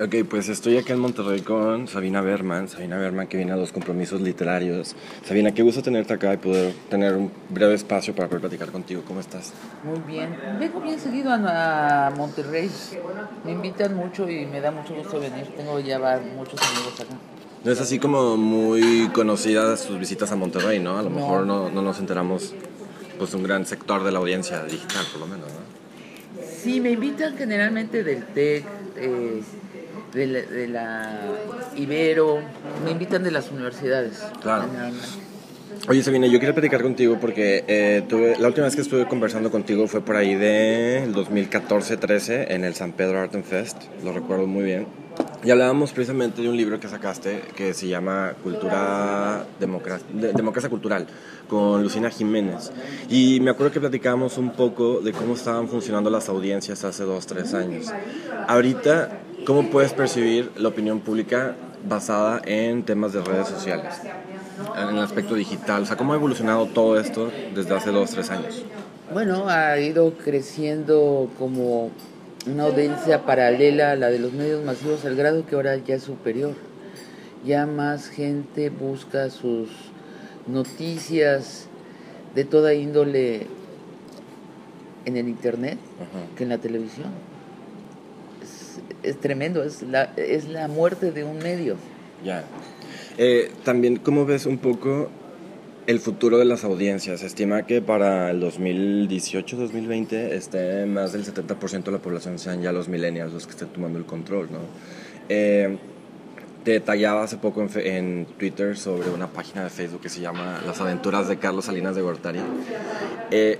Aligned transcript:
Ok, 0.00 0.26
pues 0.28 0.48
estoy 0.48 0.76
aquí 0.76 0.90
en 0.90 0.98
Monterrey 0.98 1.42
con 1.42 1.86
Sabina 1.86 2.20
Berman. 2.20 2.68
Sabina 2.68 2.96
Berman 2.96 3.28
que 3.28 3.36
viene 3.36 3.52
a 3.52 3.56
los 3.56 3.70
compromisos 3.70 4.20
literarios. 4.20 4.96
Sabina, 5.24 5.54
qué 5.54 5.62
gusto 5.62 5.82
tenerte 5.82 6.12
acá 6.12 6.34
y 6.34 6.36
poder 6.36 6.74
tener 6.90 7.14
un 7.14 7.30
breve 7.48 7.74
espacio 7.74 8.12
para 8.12 8.26
poder 8.26 8.40
platicar 8.40 8.72
contigo. 8.72 9.02
¿Cómo 9.06 9.20
estás? 9.20 9.52
Muy 9.84 10.00
bien. 10.00 10.36
Vengo 10.58 10.80
bien 10.80 10.98
seguido 10.98 11.30
a, 11.32 12.12
Monterrey. 12.16 12.68
Me 13.44 13.52
invitan 13.52 13.94
mucho 13.94 14.28
y 14.28 14.46
me 14.46 14.60
da 14.60 14.72
mucho 14.72 14.96
gusto 14.96 15.20
venir. 15.20 15.46
Tengo 15.56 15.78
ya 15.78 16.00
muchos 16.36 16.60
amigos 16.60 17.00
acá. 17.00 17.14
No 17.62 17.70
es 17.70 17.80
así 17.80 18.00
como 18.00 18.36
muy 18.36 19.08
conocida 19.14 19.76
sus 19.76 19.96
visitas 20.00 20.32
a 20.32 20.36
Monterrey, 20.36 20.80
¿no? 20.80 20.98
A 20.98 21.02
lo 21.04 21.10
mejor 21.10 21.46
no, 21.46 21.70
no 21.70 21.82
nos 21.82 22.00
enteramos, 22.00 22.52
pues 23.16 23.32
un 23.32 23.44
gran 23.44 23.64
sector 23.64 24.02
de 24.02 24.10
la 24.10 24.18
audiencia 24.18 24.64
digital, 24.64 25.06
por 25.12 25.20
lo 25.20 25.28
menos, 25.28 25.46
¿no? 25.46 26.44
Sí, 26.44 26.80
me 26.80 26.90
invitan 26.90 27.36
generalmente 27.36 28.02
del 28.02 28.24
TEC. 28.26 28.64
Eh, 28.96 29.42
de 30.14 30.68
la, 30.68 31.20
Ibero, 31.76 32.40
me 32.84 32.92
invitan 32.92 33.22
de 33.22 33.30
las 33.30 33.50
universidades. 33.50 34.22
Claro. 34.40 34.66
Oye, 35.88 36.02
Sabina, 36.02 36.26
yo 36.28 36.38
quería 36.38 36.54
platicar 36.54 36.82
contigo 36.82 37.18
porque 37.20 37.64
eh, 37.66 38.02
tuve, 38.08 38.36
la 38.38 38.46
última 38.46 38.64
vez 38.64 38.76
que 38.76 38.82
estuve 38.82 39.06
conversando 39.06 39.50
contigo 39.50 39.86
fue 39.88 40.00
por 40.00 40.16
ahí 40.16 40.34
del 40.34 41.12
2014-13 41.14 42.46
en 42.48 42.64
el 42.64 42.74
San 42.74 42.92
Pedro 42.92 43.20
Art 43.20 43.34
and 43.34 43.44
Fest, 43.44 43.76
lo 44.02 44.12
recuerdo 44.12 44.46
muy 44.46 44.62
bien. 44.62 44.86
Y 45.44 45.50
hablábamos 45.50 45.92
precisamente 45.92 46.40
de 46.40 46.48
un 46.48 46.56
libro 46.56 46.80
que 46.80 46.88
sacaste 46.88 47.42
que 47.54 47.74
se 47.74 47.86
llama 47.86 48.32
Cultura 48.42 49.44
Democracia, 49.60 50.06
Democracia 50.12 50.70
Cultural 50.70 51.06
con 51.48 51.82
Lucina 51.82 52.10
Jiménez. 52.10 52.72
Y 53.10 53.40
me 53.40 53.50
acuerdo 53.50 53.72
que 53.72 53.80
platicábamos 53.80 54.38
un 54.38 54.52
poco 54.52 55.00
de 55.00 55.12
cómo 55.12 55.34
estaban 55.34 55.68
funcionando 55.68 56.08
las 56.08 56.28
audiencias 56.30 56.82
hace 56.84 57.04
dos, 57.04 57.26
tres 57.26 57.52
años. 57.52 57.92
Ahorita 58.48 59.20
¿Cómo 59.44 59.68
puedes 59.68 59.92
percibir 59.92 60.50
la 60.56 60.70
opinión 60.70 61.00
pública 61.00 61.54
basada 61.86 62.40
en 62.46 62.82
temas 62.82 63.12
de 63.12 63.20
redes 63.20 63.46
sociales? 63.46 64.00
En 64.74 64.88
el 64.88 64.98
aspecto 65.00 65.34
digital, 65.34 65.82
o 65.82 65.86
sea, 65.86 65.96
¿cómo 65.96 66.14
ha 66.14 66.16
evolucionado 66.16 66.64
todo 66.66 66.98
esto 66.98 67.30
desde 67.54 67.74
hace 67.74 67.90
dos, 67.90 68.10
tres 68.10 68.30
años? 68.30 68.64
Bueno, 69.12 69.46
ha 69.50 69.78
ido 69.78 70.14
creciendo 70.14 71.28
como 71.38 71.90
una 72.46 72.64
audiencia 72.64 73.26
paralela 73.26 73.90
a 73.90 73.96
la 73.96 74.08
de 74.08 74.18
los 74.18 74.32
medios 74.32 74.64
masivos 74.64 75.04
al 75.04 75.14
grado 75.14 75.44
que 75.44 75.56
ahora 75.56 75.76
ya 75.76 75.96
es 75.96 76.04
superior. 76.04 76.54
Ya 77.44 77.66
más 77.66 78.08
gente 78.08 78.70
busca 78.70 79.28
sus 79.28 79.68
noticias 80.46 81.66
de 82.34 82.44
toda 82.46 82.72
índole 82.72 83.46
en 85.04 85.18
el 85.18 85.28
Internet 85.28 85.78
que 86.34 86.44
en 86.44 86.48
la 86.48 86.56
televisión 86.56 87.33
es 89.04 89.20
tremendo, 89.20 89.62
es 89.62 89.82
la, 89.82 90.12
es 90.16 90.48
la 90.48 90.68
muerte 90.68 91.12
de 91.12 91.24
un 91.24 91.38
medio. 91.38 91.76
Ya. 92.24 92.44
Eh, 93.18 93.52
también, 93.64 93.96
¿cómo 93.96 94.26
ves 94.26 94.46
un 94.46 94.58
poco 94.58 95.08
el 95.86 96.00
futuro 96.00 96.38
de 96.38 96.44
las 96.44 96.64
audiencias? 96.64 97.20
Se 97.20 97.26
estima 97.26 97.66
que 97.66 97.82
para 97.82 98.30
el 98.30 98.42
2018-2020 98.42 100.12
esté 100.32 100.86
más 100.86 101.12
del 101.12 101.24
70% 101.24 101.84
de 101.84 101.92
la 101.92 101.98
población 101.98 102.38
sean 102.38 102.62
ya 102.62 102.72
los 102.72 102.88
millennials 102.88 103.32
los 103.32 103.46
que 103.46 103.52
estén 103.52 103.68
tomando 103.68 103.98
el 103.98 104.06
control, 104.06 104.48
¿no? 104.50 104.58
Eh, 105.28 105.78
detallaba 106.64 107.22
hace 107.22 107.36
poco 107.36 107.62
en, 107.62 107.70
en, 107.74 108.26
Twitter 108.38 108.76
sobre 108.76 109.10
una 109.10 109.28
página 109.28 109.64
de 109.64 109.70
Facebook 109.70 110.00
que 110.00 110.08
se 110.08 110.20
llama 110.20 110.62
Las 110.66 110.80
aventuras 110.80 111.28
de 111.28 111.36
Carlos 111.36 111.66
Salinas 111.66 111.94
de 111.94 112.02
Gortari. 112.02 112.40
Eh, 113.30 113.58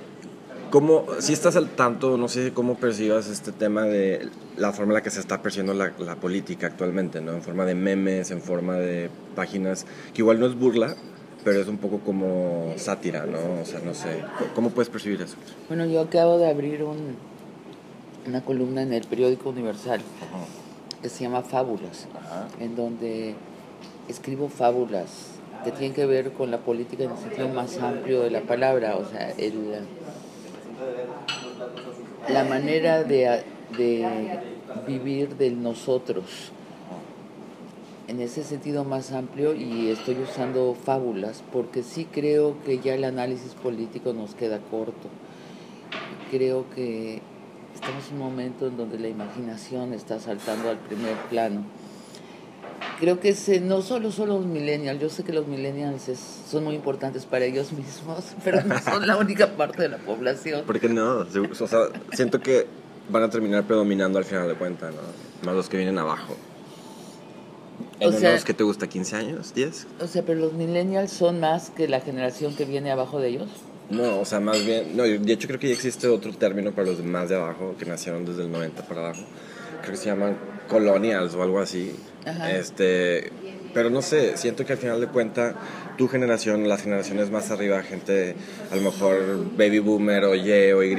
¿Cómo, 0.75 1.07
si 1.21 1.33
estás 1.33 1.55
al 1.55 1.69
tanto, 1.69 2.19
no 2.19 2.27
sé 2.27 2.53
cómo 2.53 2.75
percibas 2.75 3.29
este 3.29 3.53
tema 3.53 3.83
de 3.85 4.29
la 4.57 4.73
forma 4.73 4.91
en 4.91 4.95
la 4.95 5.03
que 5.05 5.11
se 5.11 5.21
está 5.21 5.41
percibiendo 5.41 5.73
la, 5.73 5.93
la, 6.01 6.17
política 6.17 6.67
actualmente, 6.67 7.21
¿no? 7.21 7.31
En 7.31 7.43
forma 7.43 7.65
de 7.65 7.77
memes, 7.77 8.33
en 8.33 8.43
forma 8.43 8.75
de 8.75 9.09
páginas, 9.37 9.87
que 10.13 10.23
igual 10.23 10.41
no 10.41 10.47
es 10.47 10.59
burla, 10.59 10.97
pero 11.45 11.61
es 11.61 11.69
un 11.69 11.79
poco 11.79 12.01
como 12.01 12.75
sátira, 12.77 13.25
¿no? 13.25 13.63
O 13.63 13.65
sea, 13.65 13.79
no 13.85 13.95
sé, 13.95 14.25
¿cómo 14.57 14.71
puedes 14.71 14.89
percibir 14.89 15.23
eso? 15.23 15.37
Bueno, 15.69 15.87
yo 15.87 16.01
acabo 16.01 16.39
de 16.39 16.51
abrir 16.51 16.83
un, 16.83 17.15
una 18.27 18.45
columna 18.45 18.83
en 18.83 18.93
el 18.93 19.07
periódico 19.07 19.51
Universal 19.51 20.01
que 21.01 21.09
se 21.09 21.23
llama 21.23 21.43
Fábulas, 21.43 22.09
en 22.59 22.75
donde 22.75 23.37
escribo 24.09 24.49
fábulas 24.49 25.39
que 25.63 25.71
tienen 25.71 25.95
que 25.95 26.05
ver 26.05 26.33
con 26.33 26.51
la 26.51 26.59
política 26.59 27.05
en 27.05 27.13
el 27.13 27.19
sentido 27.19 27.49
más 27.51 27.79
amplio 27.79 28.23
de 28.23 28.31
la 28.33 28.41
palabra, 28.41 28.97
o 28.97 29.09
sea, 29.09 29.31
el 29.39 29.87
la 32.29 32.45
manera 32.45 33.03
de, 33.05 33.43
vivir 34.87 35.37
del 35.37 35.63
nosotros 35.63 36.51
en 38.09 38.21
ese 38.21 38.45
sentido 38.45 38.85
más 38.85 39.13
amplio 39.13 39.55
y 39.55 39.89
estoy 39.89 40.17
usando 40.17 40.75
fábulas 40.75 41.43
porque 41.53 41.83
sí 41.83 42.07
creo 42.11 42.57
que 42.65 42.79
ya 42.79 42.95
el 42.95 43.05
análisis 43.05 43.55
político 43.55 44.13
nos 44.13 44.35
queda 44.35 44.59
corto. 44.71 45.09
Creo 46.31 46.67
que 46.75 47.23
estamos 47.75 48.09
en 48.09 48.15
un 48.15 48.21
momento 48.21 48.67
en 48.67 48.77
donde 48.77 48.99
la 48.99 49.09
imaginación 49.09 49.95
está 49.95 50.21
saltando 50.21 50.69
al 50.69 50.79
primer 50.79 51.17
plano 51.31 51.63
creo 53.01 53.21
que 53.21 53.35
no 53.61 53.83
solo 53.83 54.11
son 54.11 54.29
los 54.29 54.47
millennials, 54.47 55.01
yo 55.01 55.09
sé 55.09 55.25
que 55.25 55.33
los 55.33 55.47
millennials 55.47 56.03
son 56.49 56.65
muy 56.65 56.75
importantes 56.75 57.27
para 57.27 57.45
ellos 57.45 57.73
mismos, 57.73 58.25
pero 58.45 58.63
no 58.63 58.79
son 58.81 59.07
la 59.07 59.17
única 59.17 59.57
parte 59.57 59.83
de 59.83 59.89
la 59.89 59.99
población. 59.99 60.65
¿Por 60.65 60.81
qué 60.81 60.89
no? 60.89 61.27
O 61.61 61.67
sea, 61.67 61.89
siento 62.13 62.41
que 62.41 62.67
van 63.09 63.23
a 63.23 63.31
terminar 63.31 63.65
predominando 63.65 64.19
al 64.19 64.25
final 64.25 64.49
de 64.49 64.55
cuentas, 64.55 64.95
¿no? 64.95 65.47
Más 65.47 65.55
los 65.55 65.69
que 65.69 65.77
vienen 65.77 65.99
abajo. 65.99 66.37
¿En 68.01 68.23
los 68.23 68.45
que 68.45 68.55
te 68.55 68.65
gusta 68.65 68.87
15 68.87 69.17
años, 69.17 69.55
10? 69.55 69.87
O 70.01 70.07
sea, 70.07 70.23
pero 70.23 70.41
los 70.41 70.53
millennials 70.53 71.11
son 71.11 71.41
más 71.41 71.71
que 71.71 71.89
la 71.89 72.01
generación 72.01 72.55
que 72.55 72.65
viene 72.65 72.91
abajo 72.91 73.21
de 73.21 73.29
ellos. 73.29 73.49
No, 73.91 74.21
o 74.21 74.25
sea, 74.25 74.41
más 74.41 74.65
bien, 74.65 74.97
no, 74.97 75.03
de 75.03 75.33
hecho 75.33 75.47
creo 75.47 75.61
que 75.61 75.69
ya 75.69 75.75
existe 75.75 76.09
otro 76.09 76.33
término 76.33 76.73
para 76.73 76.89
los 76.89 77.03
más 77.05 77.29
de 77.29 77.37
abajo, 77.37 77.75
que 77.79 77.85
nacieron 77.85 78.25
desde 78.25 78.43
el 78.43 78.51
90 78.51 78.87
para 78.87 79.01
abajo. 79.01 79.23
Creo 79.83 79.93
que 79.93 79.97
se 79.99 80.07
llaman 80.07 80.37
colonials 80.69 81.35
o 81.35 81.43
algo 81.43 81.61
así. 81.61 81.95
Este, 82.51 83.33
pero 83.75 83.91
no 83.91 84.03
sé, 84.03 84.37
siento 84.37 84.65
que 84.65 84.73
al 84.73 84.79
final 84.79 85.01
de 85.01 85.09
cuentas 85.09 85.55
tu 85.99 86.09
generación, 86.09 86.69
las 86.69 86.83
generaciones 86.83 87.31
más 87.31 87.51
arriba, 87.51 87.83
gente 87.83 88.37
a 88.71 88.77
lo 88.77 88.83
mejor 88.83 89.45
baby 89.57 89.81
boomer 89.81 90.25
o 90.25 90.35
Y 90.35 90.51
o 90.73 90.83
Y, 90.83 90.97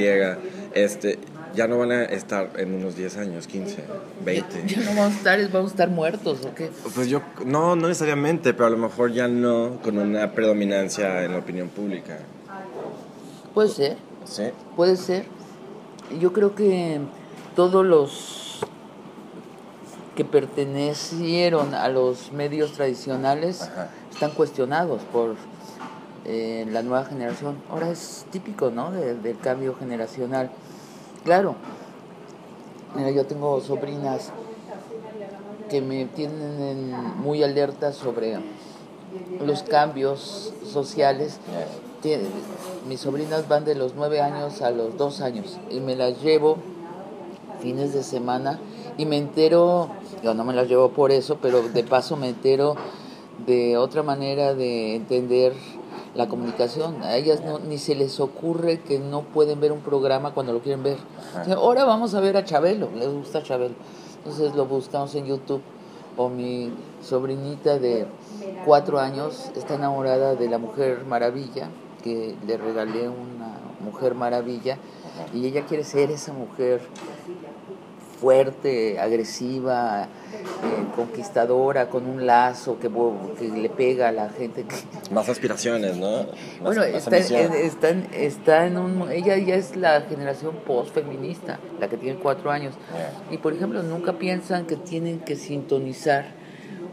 este, 0.73 1.19
ya 1.55 1.67
no 1.67 1.77
van 1.77 1.91
a 1.91 2.03
estar 2.03 2.51
en 2.57 2.73
unos 2.73 2.95
10 2.95 3.17
años, 3.17 3.47
15, 3.47 3.83
20. 4.23 4.63
Ya, 4.67 4.81
no 4.81 4.89
vamos 4.89 5.13
a 5.13 5.17
estar, 5.17 5.51
vamos 5.51 5.71
a 5.71 5.73
estar 5.73 5.89
muertos 5.89 6.45
o 6.45 6.53
qué? 6.53 6.69
Pues 6.93 7.07
yo, 7.07 7.21
no, 7.45 7.75
no 7.75 7.87
necesariamente, 7.87 8.53
pero 8.53 8.67
a 8.67 8.69
lo 8.69 8.77
mejor 8.77 9.11
ya 9.13 9.27
no 9.27 9.79
con 9.81 9.97
una 9.97 10.33
predominancia 10.33 11.23
en 11.23 11.31
la 11.31 11.39
opinión 11.39 11.69
pública. 11.69 12.19
Puede 13.53 13.69
ser. 13.69 13.97
Sí. 14.25 14.43
Puede 14.75 14.97
ser. 14.97 15.25
Yo 16.19 16.33
creo 16.33 16.55
que 16.55 16.99
todos 17.55 17.85
los 17.85 18.44
que 20.15 20.23
pertenecieron 20.23 21.73
a 21.73 21.89
los 21.89 22.31
medios 22.31 22.71
tradicionales 22.71 23.69
están 24.11 24.31
cuestionados 24.31 25.01
por 25.11 25.35
eh, 26.23 26.65
la 26.71 26.81
nueva 26.81 27.03
generación. 27.05 27.57
Ahora 27.69 27.89
es 27.91 28.25
típico, 28.31 28.71
¿no? 28.71 28.91
del 28.91 29.37
cambio 29.39 29.75
generacional. 29.75 30.49
Claro, 31.25 31.55
mira, 32.95 33.11
yo 33.11 33.25
tengo 33.25 33.59
sobrinas 33.59 34.31
que 35.69 35.81
me 35.81 36.05
tienen 36.05 36.91
muy 37.17 37.43
alerta 37.43 37.91
sobre 37.91 38.37
los 39.45 39.63
cambios 39.63 40.53
sociales. 40.65 41.39
Mis 42.87 43.01
sobrinas 43.01 43.47
van 43.47 43.65
de 43.65 43.75
los 43.75 43.95
nueve 43.95 44.21
años 44.21 44.61
a 44.61 44.69
los 44.69 44.95
dos 44.97 45.21
años 45.21 45.57
y 45.71 45.79
me 45.79 45.95
las 45.95 46.21
llevo 46.21 46.57
fines 47.59 47.93
de 47.93 48.03
semana 48.03 48.59
y 48.97 49.05
me 49.05 49.17
entero, 49.17 49.89
yo 50.23 50.33
no 50.33 50.43
me 50.43 50.53
las 50.53 50.67
llevo 50.67 50.89
por 50.89 51.11
eso, 51.11 51.37
pero 51.41 51.61
de 51.61 51.83
paso 51.83 52.15
me 52.15 52.29
entero 52.29 52.75
de 53.45 53.77
otra 53.77 54.03
manera 54.03 54.53
de 54.53 54.95
entender 54.95 55.53
la 56.15 56.27
comunicación. 56.27 57.03
A 57.03 57.15
ellas 57.17 57.41
no, 57.43 57.59
ni 57.59 57.77
se 57.77 57.95
les 57.95 58.19
ocurre 58.19 58.79
que 58.79 58.99
no 58.99 59.21
pueden 59.21 59.59
ver 59.59 59.71
un 59.71 59.81
programa 59.81 60.33
cuando 60.33 60.53
lo 60.53 60.61
quieren 60.61 60.83
ver. 60.83 60.97
ahora 61.55 61.83
vamos 61.83 62.15
a 62.15 62.21
ver 62.21 62.37
a 62.37 62.45
Chabelo, 62.45 62.89
les 62.95 63.09
gusta 63.09 63.43
Chabelo. 63.43 63.75
Entonces 64.17 64.55
lo 64.55 64.65
buscamos 64.65 65.13
en 65.15 65.25
YouTube. 65.25 65.61
O 66.17 66.29
mi 66.29 66.71
sobrinita 67.01 67.77
de 67.77 68.07
cuatro 68.65 68.99
años 68.99 69.51
está 69.53 69.75
enamorada 69.75 70.35
de 70.35 70.47
la 70.47 70.57
Mujer 70.57 71.03
Maravilla, 71.05 71.67
que 72.01 72.35
le 72.47 72.55
regalé 72.55 73.09
una 73.09 73.59
Mujer 73.83 74.15
Maravilla, 74.15 74.77
y 75.33 75.45
ella 75.45 75.65
quiere 75.65 75.83
ser 75.83 76.11
esa 76.11 76.31
mujer 76.31 76.79
fuerte, 78.19 78.99
agresiva, 78.99 80.03
eh, 80.03 80.07
conquistadora, 80.95 81.89
con 81.89 82.07
un 82.07 82.25
lazo 82.25 82.79
que, 82.79 82.89
que, 83.37 83.49
le 83.49 83.69
pega 83.69 84.09
a 84.09 84.11
la 84.11 84.29
gente. 84.29 84.63
Que... 84.63 85.13
Más 85.13 85.29
aspiraciones, 85.29 85.97
¿no? 85.97 86.25
bueno, 86.61 86.83
está, 86.83 87.17
está, 87.17 87.89
está, 88.13 88.65
en 88.65 88.77
un... 88.77 89.11
Ella 89.11 89.37
ya 89.37 89.55
es 89.55 89.75
la 89.75 90.01
generación 90.01 90.55
post-feminista, 90.65 91.59
la 91.79 91.89
que 91.89 91.97
tiene 91.97 92.19
cuatro 92.19 92.51
años. 92.51 92.73
Y, 93.31 93.37
por 93.37 93.53
ejemplo, 93.53 93.83
nunca 93.83 94.13
piensan 94.13 94.65
que 94.65 94.75
tienen 94.75 95.19
que 95.19 95.35
sintonizar 95.35 96.45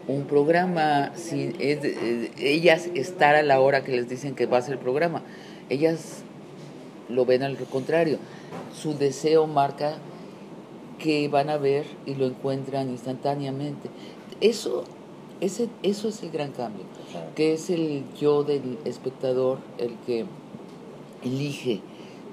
un 0.08 0.24
programa, 0.24 1.12
sin, 1.14 1.54
ellas 1.60 2.88
estar 2.94 3.36
a 3.36 3.42
la 3.42 3.60
hora 3.60 3.84
que 3.84 3.92
les 3.92 4.08
dicen 4.08 4.34
que 4.34 4.46
va 4.46 4.58
a 4.58 4.62
ser 4.62 4.74
el 4.74 4.80
programa. 4.80 5.22
Ellas 5.68 6.22
lo 7.08 7.24
ven 7.24 7.42
al 7.42 7.56
contrario. 7.56 8.18
Su 8.74 8.98
deseo 8.98 9.46
marca 9.46 9.98
que 11.02 11.28
van 11.28 11.50
a 11.50 11.58
ver 11.58 11.84
y 12.06 12.14
lo 12.14 12.26
encuentran 12.26 12.88
instantáneamente. 12.88 13.90
Eso, 14.40 14.84
ese, 15.40 15.68
eso 15.82 16.08
es 16.08 16.22
el 16.22 16.30
gran 16.30 16.52
cambio, 16.52 16.84
que 17.34 17.54
es 17.54 17.70
el 17.70 18.04
yo 18.18 18.44
del 18.44 18.78
espectador 18.84 19.58
el 19.78 19.96
que 20.06 20.26
elige 21.24 21.80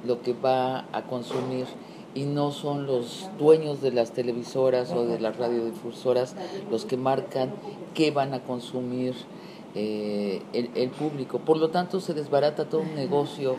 lo 0.06 0.22
que 0.22 0.34
va 0.34 0.86
a 0.94 1.04
consumir 1.08 1.66
y 2.14 2.24
no 2.24 2.52
son 2.52 2.86
los 2.86 3.30
dueños 3.38 3.82
de 3.82 3.92
las 3.92 4.12
televisoras 4.12 4.92
o 4.92 5.06
de 5.06 5.20
las 5.20 5.38
radiodifusoras 5.38 6.36
los 6.72 6.86
que 6.86 6.98
marcan 6.98 7.52
qué 7.94 8.12
van 8.12 8.34
a 8.34 8.44
consumir 8.44 9.14
eh, 9.76 10.42
el, 10.54 10.70
el, 10.76 10.90
público. 10.90 11.40
Por 11.40 11.58
lo 11.58 11.70
tanto, 11.70 12.00
se 12.00 12.14
desbarata 12.14 12.66
todo 12.66 12.82
un 12.82 12.96
negocio 12.96 13.56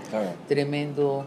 tremendo 0.49 1.25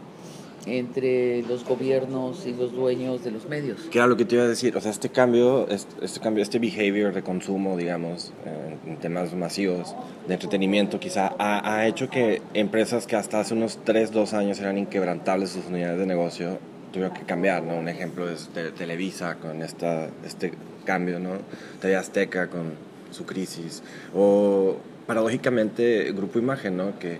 entre 0.66 1.42
los 1.42 1.64
gobiernos 1.64 2.46
y 2.46 2.52
los 2.52 2.72
dueños 2.72 3.24
de 3.24 3.30
los 3.30 3.48
medios. 3.48 3.80
¿Qué 3.90 3.98
era 3.98 4.06
lo 4.06 4.16
que 4.16 4.24
te 4.24 4.36
iba 4.36 4.44
a 4.44 4.48
decir? 4.48 4.76
O 4.76 4.80
sea, 4.80 4.90
este 4.90 5.08
cambio, 5.08 5.68
este, 5.68 6.04
este 6.04 6.20
cambio, 6.20 6.42
este 6.42 6.58
behavior 6.58 7.12
de 7.12 7.22
consumo, 7.22 7.76
digamos, 7.76 8.32
eh, 8.44 8.76
en 8.86 8.96
temas 8.98 9.34
masivos 9.34 9.94
de 10.26 10.34
entretenimiento, 10.34 10.98
quizá 11.00 11.34
ha, 11.38 11.74
ha, 11.74 11.86
hecho 11.86 12.08
que 12.08 12.42
empresas 12.54 13.06
que 13.06 13.16
hasta 13.16 13.40
hace 13.40 13.54
unos 13.54 13.78
3, 13.84 14.12
2 14.12 14.32
años 14.34 14.60
eran 14.60 14.78
inquebrantables 14.78 15.50
sus 15.50 15.66
unidades 15.66 15.98
de 15.98 16.06
negocio 16.06 16.58
tuvieron 16.94 17.12
que 17.12 17.24
cambiar, 17.24 17.64
¿no? 17.64 17.74
Un 17.74 17.88
ejemplo 17.88 18.30
es 18.30 18.48
Televisa 18.76 19.34
con 19.34 19.62
esta, 19.62 20.08
este 20.24 20.52
cambio, 20.84 21.18
¿no? 21.18 21.38
TV 21.80 21.96
Azteca 21.96 22.48
con 22.48 22.74
su 23.10 23.26
crisis, 23.26 23.82
o 24.14 24.76
paradójicamente 25.06 26.12
Grupo 26.12 26.38
Imagen, 26.38 26.76
¿no? 26.76 26.96
Que 27.00 27.18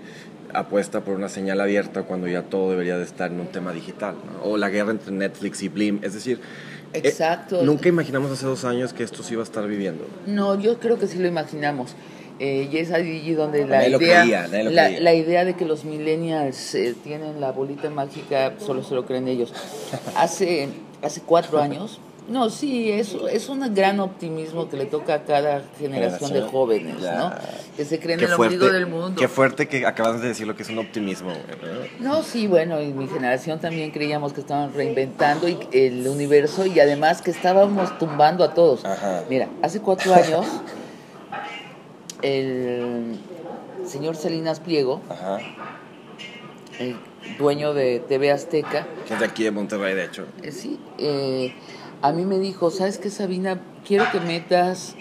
apuesta 0.54 1.00
por 1.00 1.14
una 1.14 1.28
señal 1.28 1.60
abierta 1.60 2.04
cuando 2.04 2.28
ya 2.28 2.42
todo 2.42 2.70
debería 2.70 2.96
de 2.96 3.04
estar 3.04 3.30
en 3.30 3.40
un 3.40 3.48
tema 3.48 3.72
digital, 3.72 4.14
O 4.42 4.56
la 4.56 4.70
guerra 4.70 4.92
entre 4.92 5.12
Netflix 5.12 5.62
y 5.62 5.68
Blim, 5.68 6.00
es 6.02 6.14
decir, 6.14 6.40
eh, 6.92 7.00
Exacto. 7.02 7.62
nunca 7.62 7.88
imaginamos 7.88 8.30
hace 8.30 8.46
dos 8.46 8.64
años 8.64 8.92
que 8.92 9.02
esto 9.02 9.22
se 9.22 9.34
iba 9.34 9.42
a 9.42 9.44
estar 9.44 9.66
viviendo. 9.66 10.06
No, 10.26 10.58
yo 10.58 10.78
creo 10.78 10.98
que 10.98 11.06
sí 11.06 11.18
lo 11.18 11.26
imaginamos. 11.26 11.94
Eh, 12.40 12.68
y 12.70 12.78
es 12.78 12.90
allí 12.90 13.32
donde 13.34 13.64
la 13.64 13.86
idea, 13.86 14.48
la, 14.48 15.14
idea 15.14 15.44
de 15.44 15.54
que 15.54 15.64
los 15.64 15.84
millennials 15.84 16.74
eh, 16.74 16.96
tienen 17.04 17.40
la 17.40 17.52
bolita 17.52 17.90
mágica 17.90 18.54
solo 18.58 18.82
se 18.82 18.94
lo 18.96 19.06
creen 19.06 19.28
ellos. 19.28 19.52
Hace, 20.16 20.68
hace 21.00 21.20
cuatro 21.20 21.60
años 21.60 22.00
no, 22.26 22.48
sí, 22.48 22.90
es, 22.90 23.14
es 23.30 23.48
un 23.50 23.74
gran 23.74 24.00
optimismo 24.00 24.68
que 24.68 24.76
le 24.76 24.86
toca 24.86 25.14
a 25.14 25.24
cada 25.24 25.62
generación, 25.78 26.32
de 26.32 26.40
jóvenes, 26.40 26.96
¿no? 27.00 27.32
Que 27.76 27.84
se 27.84 27.98
creen 27.98 28.20
el 28.20 28.32
ombligo 28.32 28.66
del 28.70 28.86
mundo. 28.86 29.20
Qué 29.20 29.28
fuerte 29.28 29.68
que 29.68 29.84
acabas 29.84 30.22
de 30.22 30.28
decir 30.28 30.46
lo 30.46 30.56
que 30.56 30.62
es 30.62 30.70
un 30.70 30.78
optimismo. 30.78 31.32
No, 32.00 32.22
sí, 32.22 32.46
bueno, 32.46 32.80
y 32.80 32.92
mi 32.92 33.08
generación 33.08 33.60
también 33.60 33.90
creíamos 33.90 34.32
que 34.32 34.40
estaban 34.40 34.72
reinventando 34.72 35.46
el 35.72 36.08
universo 36.08 36.64
y 36.64 36.80
además 36.80 37.20
que 37.20 37.30
estábamos 37.30 37.98
tumbando 37.98 38.42
a 38.42 38.54
todos. 38.54 38.82
Mira, 39.28 39.48
hace 39.62 39.80
cuatro 39.80 40.14
años 40.14 40.46
el 42.22 43.18
señor 43.86 44.16
Salinas 44.16 44.60
Pliego, 44.60 45.02
el 46.78 46.96
dueño 47.38 47.74
de 47.74 48.00
TV 48.00 48.30
Azteca, 48.30 48.86
que 49.06 49.14
es 49.14 49.20
de 49.20 49.26
aquí 49.26 49.44
de 49.44 49.50
Monterrey, 49.50 49.94
de 49.94 50.04
hecho. 50.04 50.26
Eh, 50.42 50.52
sí, 50.52 50.78
eh, 50.98 51.54
a 52.04 52.12
mí 52.12 52.26
me 52.26 52.38
dijo, 52.38 52.70
¿sabes 52.70 52.98
qué, 52.98 53.08
Sabina? 53.08 53.62
Quiero 53.88 54.04
que 54.12 54.20
metas 54.20 54.94